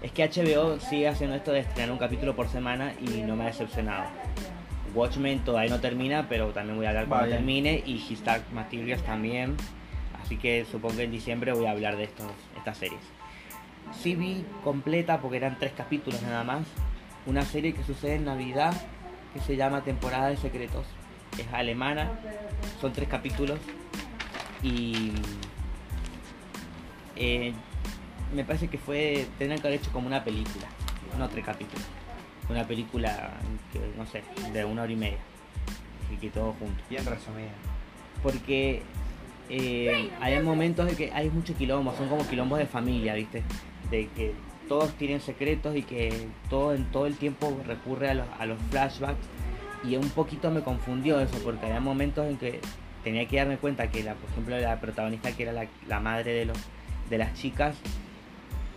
[0.00, 3.42] Es que HBO sigue haciendo esto de estrenar un capítulo por semana y no me
[3.42, 4.04] ha decepcionado.
[4.94, 9.02] Watchmen todavía no termina, pero también voy a hablar cuando termine y His Dark Materials
[9.02, 9.56] también.
[10.22, 13.00] Así que supongo que en diciembre voy a hablar de estos, estas series.
[14.00, 16.62] Sí vi completa porque eran tres capítulos nada más.
[17.26, 18.74] Una serie que sucede en Navidad
[19.34, 20.86] que se llama Temporada de Secretos.
[21.38, 22.10] Es alemana,
[22.80, 23.60] son tres capítulos
[24.62, 25.12] y
[27.16, 27.52] eh,
[28.34, 30.66] me parece que fue tener que haber hecho como una película,
[31.18, 31.84] no tres capítulos.
[32.48, 33.34] Una película
[33.72, 35.18] que, no sé, de una hora y media.
[36.10, 37.50] Y que todo junto Bien resumida.
[38.22, 38.82] porque
[39.50, 43.42] eh, hay momentos de que hay mucho quilombo, son como quilombos de familia, ¿viste?
[43.90, 44.34] De que
[44.68, 49.18] todos tienen secretos y que todo en todo el tiempo recurre a los, flashbacks.
[49.84, 52.60] Y un poquito me confundió eso porque había momentos en que
[53.04, 55.52] tenía que darme cuenta que la, por ejemplo la protagonista que era
[55.88, 56.58] la, madre de los
[57.08, 57.76] de las chicas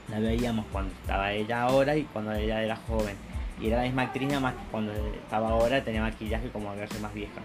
[0.10, 3.16] la veíamos cuando estaba ella ahora y cuando ella era joven.
[3.60, 7.00] Y era la misma actriz nada más cuando estaba ahora tenía maquillaje como a verse
[7.00, 7.42] más vieja.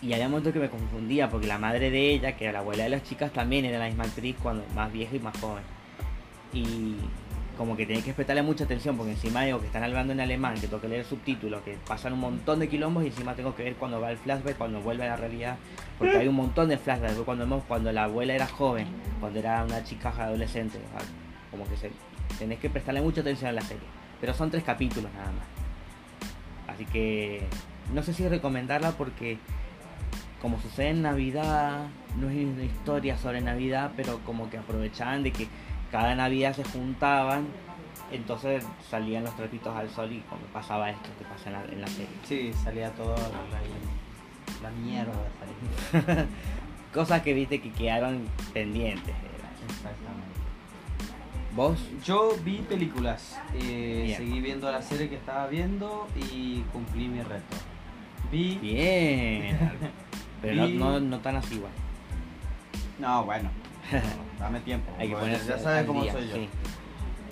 [0.00, 2.84] Y había momentos que me confundía porque la madre de ella, que era la abuela
[2.84, 5.62] de las chicas, también era la misma actriz cuando más vieja y más joven.
[6.52, 6.96] Y
[7.56, 10.54] como que tenía que prestarle mucha atención porque encima digo que están hablando en alemán,
[10.54, 13.62] que tengo que leer subtítulos, que pasan un montón de quilombos y encima tengo que
[13.62, 15.56] ver cuando va el flashback, cuando vuelve a la realidad,
[15.98, 18.86] porque hay un montón de flashbacks, cuando vemos cuando la abuela era joven,
[19.20, 21.06] cuando era una chica adolescente, ¿vale?
[21.50, 21.90] como que se,
[22.38, 23.86] tenés que prestarle mucha atención a la serie.
[24.20, 26.74] Pero son tres capítulos nada más.
[26.74, 27.42] Así que
[27.92, 29.38] no sé si recomendarla porque
[30.40, 31.86] como sucede en Navidad,
[32.18, 35.46] no es una historia sobre Navidad, pero como que aprovechaban de que
[35.92, 37.46] cada Navidad se juntaban,
[38.10, 41.80] entonces salían los trapitos al sol y como pasaba esto que pasa en la, en
[41.82, 42.08] la serie.
[42.26, 45.12] Sí, salía todo la, la mierda.
[45.92, 46.26] Salía.
[46.94, 49.14] Cosas que viste que quedaron pendientes.
[49.68, 50.32] Exactamente.
[51.54, 51.78] ¿Vos?
[52.02, 57.56] Yo vi películas, eh, seguí viendo la serie que estaba viendo y cumplí mi reto.
[58.30, 58.56] Vi.
[58.56, 59.58] Bien.
[60.42, 61.72] Pero no, no, no tan así igual.
[62.98, 63.50] No, bueno.
[64.38, 64.90] dame tiempo.
[64.98, 66.34] Hay que porque ponerse Ya sabes cómo día, soy yo.
[66.34, 66.48] sí.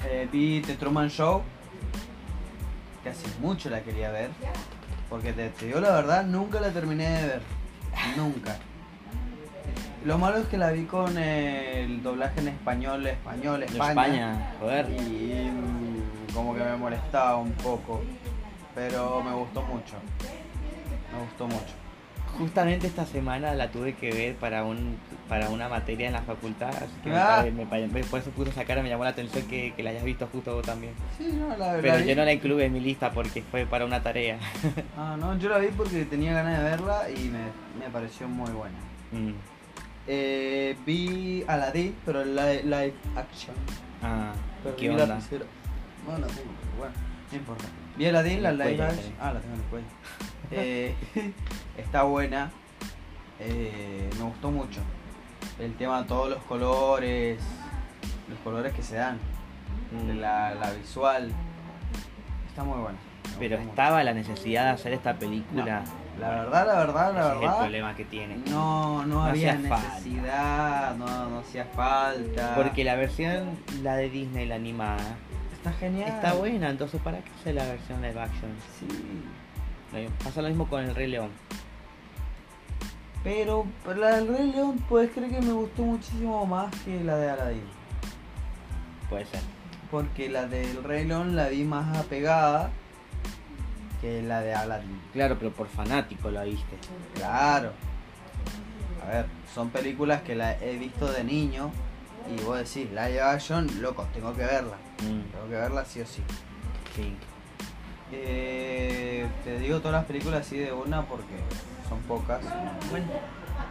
[0.09, 1.43] Eh, vi The Truman Show,
[3.03, 4.31] que hace mucho la quería ver,
[5.09, 7.43] porque te, te digo la verdad, nunca la terminé de ver,
[8.17, 8.57] nunca.
[10.05, 14.89] Lo malo es que la vi con el doblaje en español, español, España, España, joder.
[14.89, 18.01] y mm, como que me molestaba un poco,
[18.75, 19.97] pero me gustó mucho,
[21.13, 21.80] me gustó mucho.
[22.39, 24.97] Justamente esta semana la tuve que ver para un
[25.29, 27.45] para una materia en la facultad, así que Ah.
[27.55, 27.67] me
[28.05, 30.67] por eso pude sacar, me llamó la atención que, que la hayas visto justo vos
[30.67, 30.93] también.
[31.17, 33.85] Sí, no, la, la Pero yo no la incluí en mi lista porque fue para
[33.85, 34.39] una tarea.
[34.97, 37.45] Ah, no, yo la vi porque tenía ganas de verla y me,
[37.79, 38.77] me pareció muy buena.
[39.13, 39.35] Mm.
[40.07, 43.55] Eh, vi Aladdin, pero en live, live action.
[44.03, 44.33] Ah,
[44.65, 45.07] Pero ¿qué la onda?
[45.07, 46.95] No la tengo, pero bueno,
[47.31, 47.65] no importa.
[47.97, 49.13] Vi Aladdin, la En el live action.
[49.21, 49.87] Ah, la tengo en el cuello.
[50.51, 50.95] Eh,
[51.77, 52.51] está buena.
[53.39, 54.81] Eh, me gustó mucho.
[55.59, 57.39] El tema, todos los colores,
[58.29, 59.19] los colores que se dan,
[59.93, 60.21] Mm.
[60.21, 61.33] la, la visual.
[62.49, 62.99] Está muy buena.
[63.39, 63.71] Pero mucho.
[63.71, 65.83] estaba la necesidad de hacer esta película.
[66.21, 67.59] La verdad, la verdad, la Ese es el verdad.
[67.59, 68.37] problema que tiene.
[68.51, 72.55] No, no, No había necesidad, no, no hacía falta.
[72.55, 75.17] Porque la versión, la de Disney, la animada,
[75.55, 76.09] está genial.
[76.11, 78.51] está buena, entonces ¿para qué hacer la versión live action?
[78.79, 78.87] Sí.
[80.23, 81.31] Pasa lo mismo con el Rey León.
[83.25, 83.67] Pero
[83.97, 87.65] la del Rey León, puedes creer que me gustó muchísimo más que la de Aladdin.
[89.09, 89.41] Puede ser.
[89.91, 92.71] Porque la del Rey León la vi más apegada
[94.01, 95.01] que la de Aladdin.
[95.13, 96.77] Claro, pero por fanático la viste.
[97.15, 97.73] Claro.
[99.05, 101.71] A ver, son películas que la he visto de niño
[102.29, 104.77] y vos decís, live action, loco, tengo que verla.
[105.03, 106.23] Mm, Tengo que verla sí o sí.
[106.95, 107.17] sí.
[108.13, 111.35] Eh, te digo todas las películas así de una porque
[111.89, 112.41] son pocas.
[112.91, 113.07] Bueno,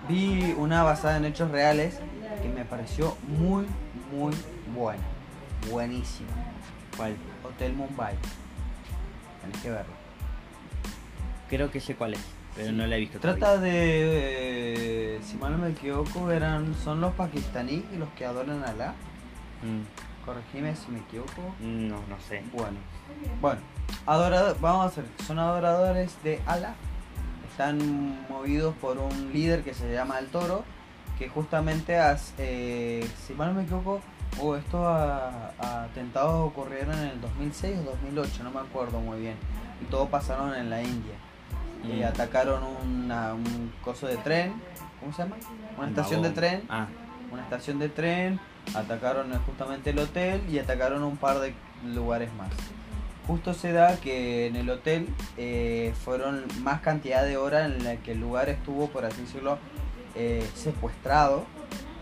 [0.07, 1.99] vi una basada en hechos reales
[2.41, 3.65] que me pareció muy,
[4.11, 4.33] muy
[4.73, 5.03] buena.
[5.69, 6.29] Buenísima.
[6.95, 7.15] ¿Cuál?
[7.43, 8.15] Hotel Mumbai.
[9.41, 9.93] Tenés que verla.
[11.49, 12.21] Creo que sé cuál es,
[12.55, 12.75] pero Sí.
[12.75, 13.19] no la he visto.
[13.19, 18.63] Trata de, eh, si mal no me equivoco, eran son los pakistaníes los que adoran
[18.63, 18.93] a Alá.
[19.61, 19.83] todavía.
[20.25, 21.55] Corregime si me equivoco.
[21.59, 22.43] Mm, no, no sé.
[22.53, 22.77] Bueno,
[23.41, 23.59] bueno,
[24.05, 26.73] adorado- vamos a hacer, son adoradores de Allah.
[27.51, 30.63] Están movidos por un líder que se llama El Toro,
[31.17, 33.99] que justamente, hace, eh, si mal no me equivoco,
[34.41, 34.85] o estos
[35.59, 39.35] atentados ocurrieron en el 2006 o 2008, no me acuerdo muy bien,
[39.81, 41.13] y todos pasaron en la India.
[41.85, 42.07] eh, Mm.
[42.09, 44.51] atacaron una, un coso de tren,
[44.99, 45.37] ¿cómo se llama?
[45.77, 46.87] Una estación de tren, Ah,
[47.31, 48.37] una estación de tren,
[48.75, 51.53] atacaron eh, justamente el hotel y atacaron un par de
[51.85, 52.49] lugares más.
[53.29, 55.07] Justo se da que en el hotel
[55.37, 59.59] eh, fueron más cantidad de horas en la que el lugar estuvo, por así decirlo,
[60.15, 61.45] eh, secuestrado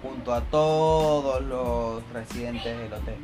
[0.01, 3.17] junto a todos los residentes del hotel.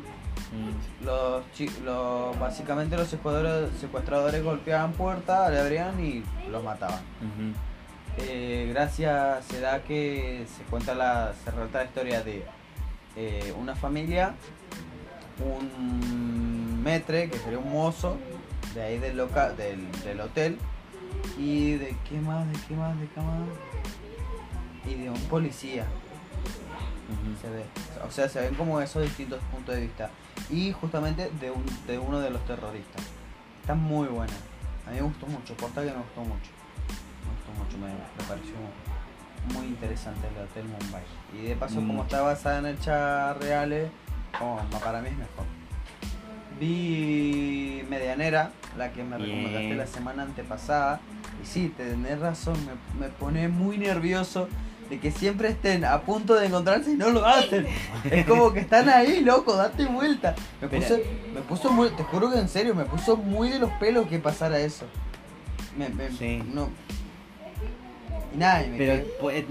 [0.51, 6.99] mm, Los, básicamente los secuestradores, secuestradores golpeaban puertas, le abrían y los mataban.
[8.17, 12.43] Eh, gracias se da que se cuenta la, se relata la historia de
[13.57, 14.35] una familia,
[15.39, 16.52] un
[16.84, 18.17] metre, que sería un mozo,
[18.73, 20.57] de ahí del, loca, del, del hotel,
[21.38, 23.39] y de qué más, de qué más, de qué más,
[24.86, 25.86] y de un policía
[27.41, 27.63] se ve.
[28.07, 30.09] O sea, se ven como esos distintos puntos de vista.
[30.49, 33.03] Y justamente de, un, de uno de los terroristas.
[33.61, 34.34] Está muy buena.
[34.88, 36.51] A mí me gustó mucho, corta que me gustó mucho.
[37.23, 38.55] Me gustó mucho, me, me pareció
[39.53, 41.03] muy interesante el Hotel Mumbai.
[41.34, 41.88] Y de paso, Mm.
[41.88, 43.89] como está basada en hechas reales,
[44.38, 45.45] como para mí es mejor.
[46.64, 49.30] Vi Medianera, la que me Bien.
[49.30, 50.99] recomendaste la semana antepasada.
[51.43, 52.55] Y sí, tenés razón,
[52.97, 54.47] me, me pone muy nervioso
[54.89, 57.68] de que siempre estén a punto de encontrarse y no lo hacen.
[58.11, 60.36] Es como que están ahí, loco, date vuelta.
[60.61, 60.97] Me puso,
[61.34, 64.20] me puso muy, te juro que en serio, me puso muy de los pelos que
[64.20, 64.86] pasara eso.
[65.78, 66.41] Me, me- Sí.
[66.53, 66.70] no.
[68.34, 69.43] Y nada, y me Pero pues,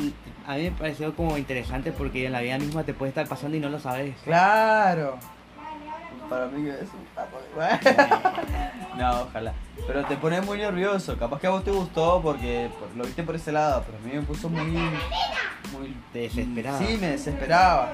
[0.47, 3.57] a mí me pareció como interesante porque en la vida misma te puede estar pasando
[3.57, 4.15] y no lo sabes.
[4.25, 5.19] Claro.
[6.33, 9.53] Para mí es un tapo de- No, ojalá.
[9.87, 11.16] Pero te pone muy nervioso.
[11.18, 14.01] Capaz que a vos te gustó porque por- lo viste por ese lado, pero a
[14.01, 14.64] mí me puso muy.
[14.70, 16.78] muy Te desesperaba.
[16.78, 17.93] Sí, me desesperaba.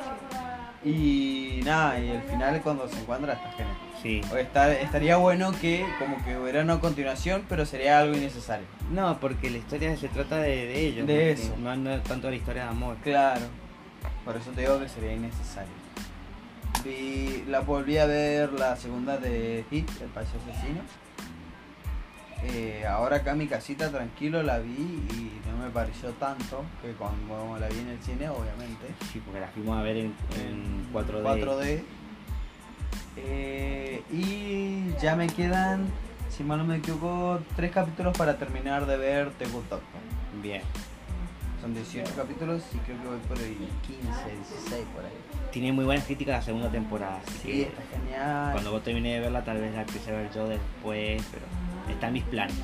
[0.84, 3.76] Y nada, y el final cuando se encuentra está genial.
[4.00, 4.20] Sí.
[4.32, 8.64] O estaría bueno que como que hubiera una continuación, pero sería algo innecesario.
[8.92, 11.06] No, porque la historia se trata de, de ellos.
[11.06, 11.20] De ¿no?
[11.20, 11.54] eso.
[11.58, 12.96] No, no tanto la historia de amor.
[13.02, 13.42] Claro.
[14.24, 15.72] Por eso te digo que sería innecesario.
[16.84, 20.80] Vi, la volví a ver la segunda de Hit, el payaso asesino.
[22.44, 26.92] Eh, ahora acá en mi casita tranquilo la vi y no me pareció tanto que
[26.92, 28.86] cuando la vi en el cine, obviamente.
[29.12, 31.22] Sí, porque la fuimos a ver en, en 4D.
[31.22, 31.82] 4D.
[33.16, 35.86] Eh, y ya me quedan,
[36.30, 40.00] si mal no me equivoco, tres capítulos para terminar de ver The Good Doctor.
[40.40, 40.62] Bien.
[41.68, 43.66] Son 18 capítulos y creo que voy por el 15,
[44.00, 45.12] 16 por ahí.
[45.52, 47.20] Tiene muy buenas críticas la segunda temporada.
[47.26, 48.52] Así Sí, que está genial.
[48.52, 51.44] cuando vos termines de verla, tal vez la quise ver yo después, pero
[51.92, 52.56] está en mis planes.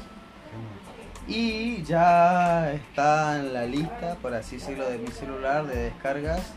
[1.29, 6.55] Y ya está en la lista, por así decirlo, de mi celular de descargas,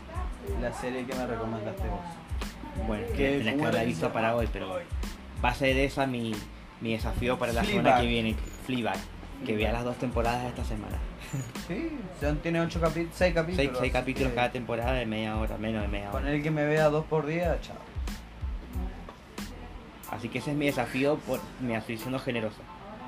[0.62, 2.86] la serie que me recomendaste vos.
[2.86, 4.78] Bueno, que tenés que ¿Cómo haberla era visto para hoy, pero
[5.44, 6.34] va a ser esa mi,
[6.80, 8.00] mi desafío para la semana Fleabag.
[8.02, 8.36] que viene.
[8.64, 8.96] Fleabag.
[9.44, 10.96] Que vea las dos temporadas de esta semana.
[11.66, 13.56] Sí, son, tiene 8 capítulos, 6 capítulos.
[13.56, 16.32] Seis, seis así capítulos que cada temporada de media hora, menos de media Con hora.
[16.32, 17.76] el que me vea dos por día, chao.
[20.10, 22.60] Así que ese es mi desafío, por, me estoy siendo generoso.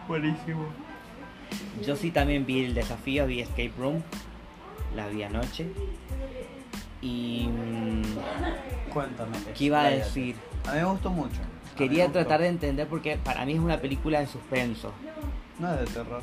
[0.06, 0.66] Buenísimo.
[1.84, 4.02] Yo sí también vi el desafío, vi Escape Room,
[4.94, 5.66] la vi anoche.
[7.00, 7.48] Y...
[7.48, 9.36] mm, Cuéntame.
[9.56, 10.36] ¿Qué iba a decir?
[10.68, 11.40] A mí me gustó mucho.
[11.72, 14.92] A Quería tratar de entender porque para mí es una película de suspenso.
[15.58, 16.20] No es de terror.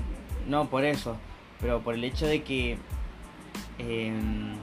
[0.48, 1.18] No, por eso.
[1.62, 2.78] Pero por el hecho de que
[3.80, 4.54] em,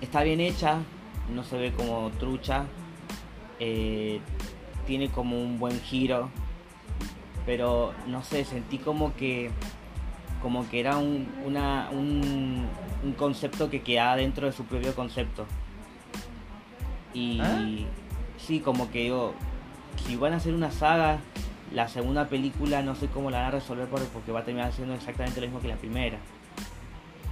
[0.00, 0.78] está bien hecha,
[1.34, 2.66] no se ve como trucha,
[3.58, 4.20] eh,
[4.86, 6.30] tiene como un buen giro,
[7.46, 9.50] pero no sé, sentí como que
[10.42, 12.66] como que era un, una, un,
[13.02, 15.46] un concepto que quedaba dentro de su propio concepto.
[17.12, 17.66] Y ¿Ah?
[18.38, 19.34] sí, como que digo,
[20.06, 21.18] si van a hacer una saga,
[21.72, 24.72] la segunda película no sé cómo la van a resolver por- porque va a terminar
[24.72, 26.18] siendo exactamente lo mismo que la primera.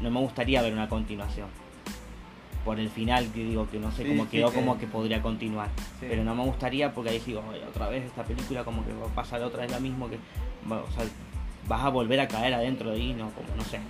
[0.01, 1.49] No me gustaría ver una continuación.
[2.64, 5.22] Por el final, que digo que no sé Sí, cómo quedó, que- como que podría
[5.22, 5.68] continuar.
[6.01, 6.07] Sí.
[6.09, 9.07] Pero no me gustaría porque ahí digo, "Ay, otra vez esta película como que va
[9.07, 10.18] a pasar otra vez lo mismo que.
[10.70, 11.05] va- O sea,
[11.66, 13.80] vas a volver a caer adentro de ahí, no, como no sé.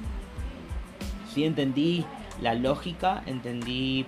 [1.35, 2.05] Sí entendí
[2.41, 4.07] la lógica, entendí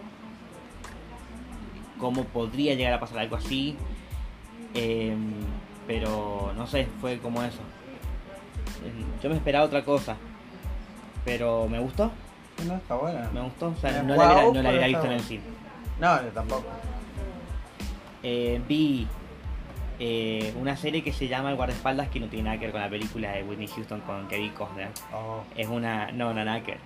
[1.99, 3.77] cómo podría llegar a pasar algo así.
[4.73, 5.33] em,
[5.87, 7.61] pero no sé, fue como eso.
[8.85, 10.17] Em, Yo me esperaba otra cosa.
[11.25, 12.11] Pero me gustó,
[12.67, 13.29] No, está buena.
[13.33, 13.69] me gustó.
[13.69, 15.43] O sea, Es no la hubiera, no la visto en el cine.
[16.01, 16.65] No, yo tampoco.
[18.23, 19.07] Eh, vi
[19.99, 22.81] eh, una serie que se llama El guardaespaldas que no tiene nada que ver con
[22.81, 24.89] la película de Whitney Houston con Kevin Costner.
[25.13, 25.43] Oh.
[25.57, 26.11] Es una.
[26.13, 26.81] No, no, nada que ver.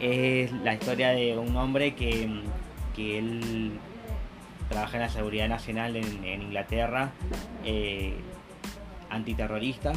[0.00, 2.28] Es la historia de un hombre que,
[2.94, 3.78] que él
[4.68, 7.10] trabaja en la seguridad nacional en, en Inglaterra,
[7.64, 8.14] eh,
[9.10, 9.92] antiterrorista,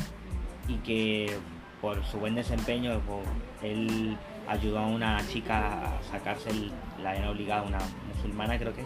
[0.68, 1.38] y que
[1.82, 3.24] por su buen desempeño, por-
[3.68, 7.80] él ayudó a una chica a sacarse, el- la habían obligado, una
[8.14, 8.84] musulmana creo que,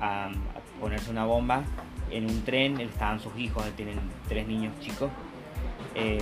[0.00, 0.30] a,
[0.80, 1.62] ponerse una bomba
[2.10, 3.98] en un tren, estaban sus hijos, él tienen
[4.28, 5.10] tres niños chicos.
[5.94, 6.20] Eh,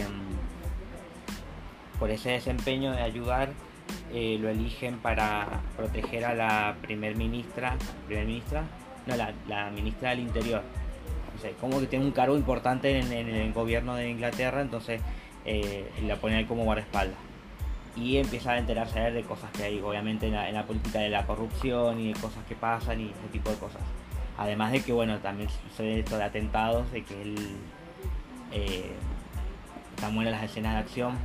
[1.99, 3.51] por ese desempeño de ayudar,
[4.13, 7.77] eh, lo eligen para proteger a la primer ministra,
[8.07, 8.65] primer ministra,
[9.07, 10.63] no, la, la ministra del Interior.
[11.61, 15.01] Como que tiene un cargo importante en, en el gobierno de Inglaterra, entonces
[15.45, 17.19] eh, la ponen ahí como guardaespaldas.
[17.97, 21.27] Y empieza a enterarse de cosas que hay, obviamente, en la, en política de la
[21.27, 23.81] corrupción y de cosas que pasan y ese tipo de cosas.
[24.37, 27.37] Además de que, bueno, también sucede esto de atentados, de que él.
[28.53, 28.93] Eh,
[29.95, 31.17] están buenas las escenas de acción.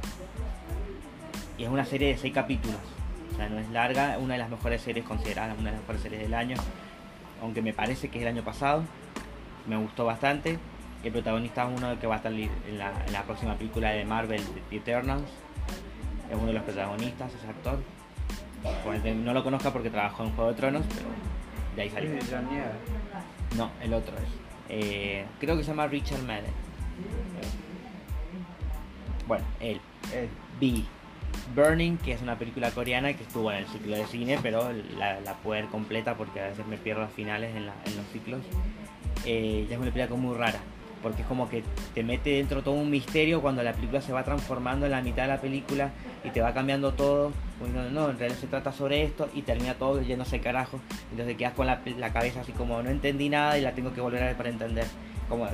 [1.58, 2.80] Y es una serie de seis capítulos.
[3.34, 6.02] O sea, no es larga, una de las mejores series consideradas, una de las mejores
[6.02, 6.56] series del año.
[7.42, 8.84] Aunque me parece que es el año pasado.
[9.68, 10.58] Me gustó bastante.
[11.04, 14.06] El protagonista es uno que va a estar en la, en la próxima película de
[14.06, 15.24] Marvel, The Eternals.
[16.30, 17.80] Es uno de los protagonistas, ese actor.
[19.16, 21.08] No lo conozca porque trabajó en Juego de Tronos, pero
[21.76, 22.12] de ahí salió.
[23.58, 24.24] No, el otro es.
[24.70, 26.46] Eh, creo que se llama Richard Madden.
[29.28, 29.80] Bueno, él.
[30.14, 30.30] Él.
[30.60, 30.86] Vi
[31.56, 35.20] Burning, que es una película coreana que estuvo en el ciclo de cine, pero la,
[35.22, 38.06] la pude ver completa porque a veces me pierdo las finales en, la- en los
[38.14, 38.42] ciclos.
[39.26, 40.60] Eh, ya es una película como muy rara,
[41.04, 41.64] porque es como que
[41.94, 45.24] te mete dentro todo un misterio cuando la película se va transformando en la mitad
[45.24, 45.92] de la película
[46.24, 47.32] y te va cambiando todo.
[47.60, 50.80] Bueno, no, en realidad se trata sobre esto y termina todo yéndose carajo.
[51.12, 54.02] Entonces quedas con la, la cabeza así como no entendí nada y la tengo que
[54.02, 54.86] volver a ver para entender.
[55.30, 55.48] Como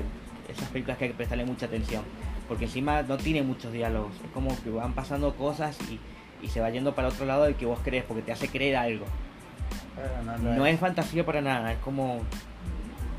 [0.47, 2.03] esas películas que hay que prestarle mucha atención.
[2.47, 4.13] Porque encima no tiene muchos diálogos.
[4.23, 5.99] Es como que van pasando cosas y,
[6.45, 8.77] y se va yendo para otro lado del que vos crees, porque te hace creer
[8.77, 9.05] algo.
[10.41, 12.21] No es fantasía para nada, es como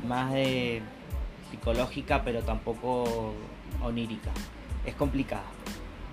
[0.07, 0.81] más de
[1.51, 3.33] psicológica, pero tampoco
[3.81, 4.31] onírica.
[4.85, 5.43] Es complicada.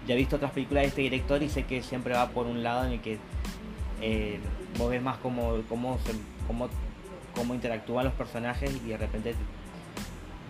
[0.06, 2.62] Ya he visto otras películas de este director y sé que siempre va por un
[2.62, 3.18] lado en el que
[4.00, 4.38] eh,
[4.78, 5.98] vos ves más cómo, cómo,
[6.46, 6.68] cómo,
[7.34, 9.34] cómo interactúan los personajes y de repente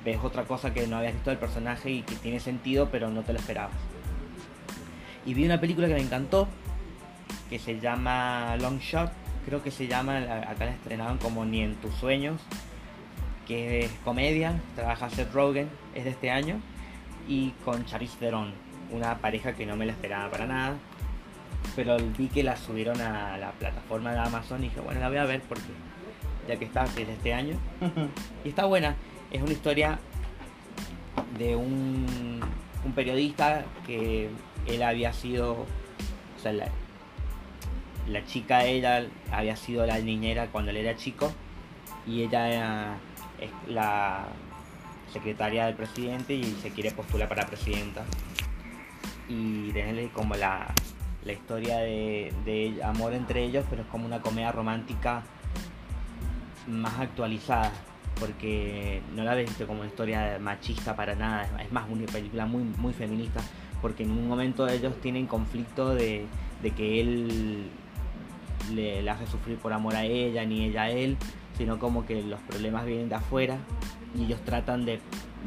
[0.04, 3.22] ves otra cosa que no habías visto del personaje y que tiene sentido, pero no
[3.22, 3.74] te lo esperabas.
[5.24, 6.46] Y vi una película que me encantó,
[7.50, 9.10] que se llama Long Shot,
[9.46, 12.40] creo que se llama, la- acá la estrenaron como Ni en tus sueños,
[13.46, 16.60] que es comedia, trabaja Seth Rogen, es de este año,
[17.28, 18.52] y con Charlize Theron,
[18.90, 20.76] una pareja que no me la esperaba para nada,
[21.74, 25.18] pero vi que la subieron a la plataforma de Amazon y dije, bueno, la voy
[25.18, 25.64] a ver porque
[26.48, 27.56] ya que está, que es de este año,
[28.44, 28.96] y está buena,
[29.30, 29.98] es una historia
[31.38, 32.40] de un,
[32.84, 34.30] un periodista que
[34.66, 36.68] él había sido, o sea, la,
[38.08, 41.32] la chica ella había sido la niñera cuando él era chico
[42.06, 42.96] y ella era-
[43.40, 44.26] es la
[45.12, 48.04] secretaria del presidente y se quiere postular para presidenta.
[49.28, 50.66] Y tenerle como la,
[51.24, 55.22] la historia de, de amor entre ellos pero es como una comedia romántica
[56.68, 57.72] más actualizada
[58.18, 61.48] porque no la ves como una historia machista para nada.
[61.62, 63.40] Es- más una película muy muy feminista
[63.82, 66.24] porque en un momento ellos tienen conflicto de,
[66.62, 67.68] de que él
[68.72, 71.16] le, le hace sufrir por amor a ella ni ella a él,
[71.56, 73.58] sino como que los problemas vienen de afuera
[74.14, 75.00] y ellos tratan de,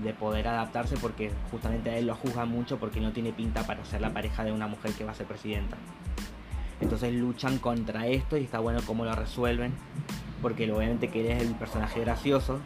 [0.04, 3.84] de poder adaptarse porque justamente a él lo juzgan mucho porque no tiene pinta para
[3.86, 5.78] ser la pareja de una mujer que va a ser presidenta.
[6.82, 9.74] Entonces luchan contra esto y está bueno cómo lo resuelven,
[10.42, 12.60] porque obviamente que él es el personaje gracioso,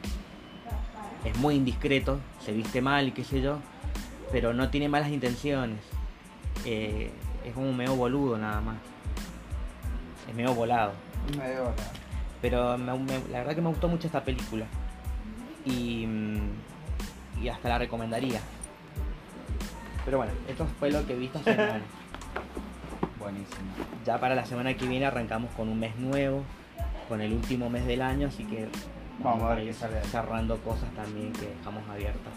[1.26, 3.60] es muy indiscreto, se viste mal y qué sé yo,
[4.32, 5.80] pero no tiene malas intenciones.
[6.66, 7.12] Eh,
[7.46, 8.78] es como medio boludo nada más.
[10.30, 10.92] Es medio volado.
[12.44, 14.66] Pero me- me- la verdad que me gustó mucho esta película.
[15.66, 18.40] Y, mm, y hasta la recomendaría.
[20.06, 21.82] Pero bueno, esto fue lo que he visto esta semana.
[23.20, 23.72] Buenísimo.
[24.06, 26.44] Ya para la semana que viene arrancamos con un mes nuevo,
[27.08, 28.68] con el último mes del año, así que
[29.20, 32.34] Vamos a ver qué sale cerrando cosas también que dejamos abiertas.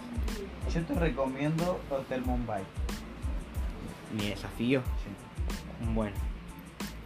[0.72, 2.62] Yo te recomiendo Hotel Mumbai.
[4.12, 5.86] Mi desafío, Sí.
[5.94, 6.14] bueno.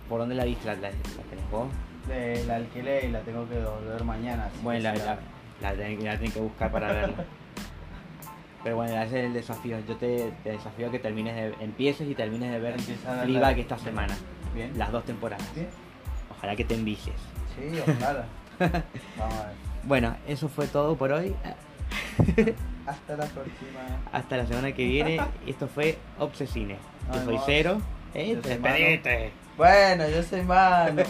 [0.09, 0.67] ¿Por dónde la viste?
[0.67, 1.69] ¿La, la, la tenés vos?
[2.09, 4.47] De- la alquilé y la tengo que devolver mañana.
[4.47, 5.19] así Bueno, que la,
[5.61, 7.25] la, la tenés que buscar para verla.
[8.63, 9.79] Pero bueno, ese es el desafío.
[9.89, 13.25] Yo te, te desafío a que termines de, empieces y termines de ver Empieza a
[13.25, 14.15] Fleabag esta semana.
[14.55, 14.77] Bien.
[14.77, 15.47] Las dos temporadas.
[16.37, 17.17] Ojalá que te envicies.
[17.57, 18.25] Sí, ojalá.
[19.19, 19.55] Vamos a ver.
[19.85, 21.35] Bueno, eso fue todo por hoy.
[22.87, 23.81] Hasta la próxima.
[24.13, 25.21] Hasta la semana que viene.
[25.47, 26.77] Esto fue Obsesine.
[27.15, 27.39] Yo soy.
[27.47, 27.81] Cero.
[28.15, 29.33] Eh, Yo soy Manu.
[29.57, 31.03] Bueno, yo soy Manu.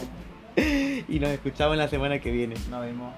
[1.08, 2.54] Y nos escuchamos la semana que viene.
[2.70, 3.12] Nos vimos.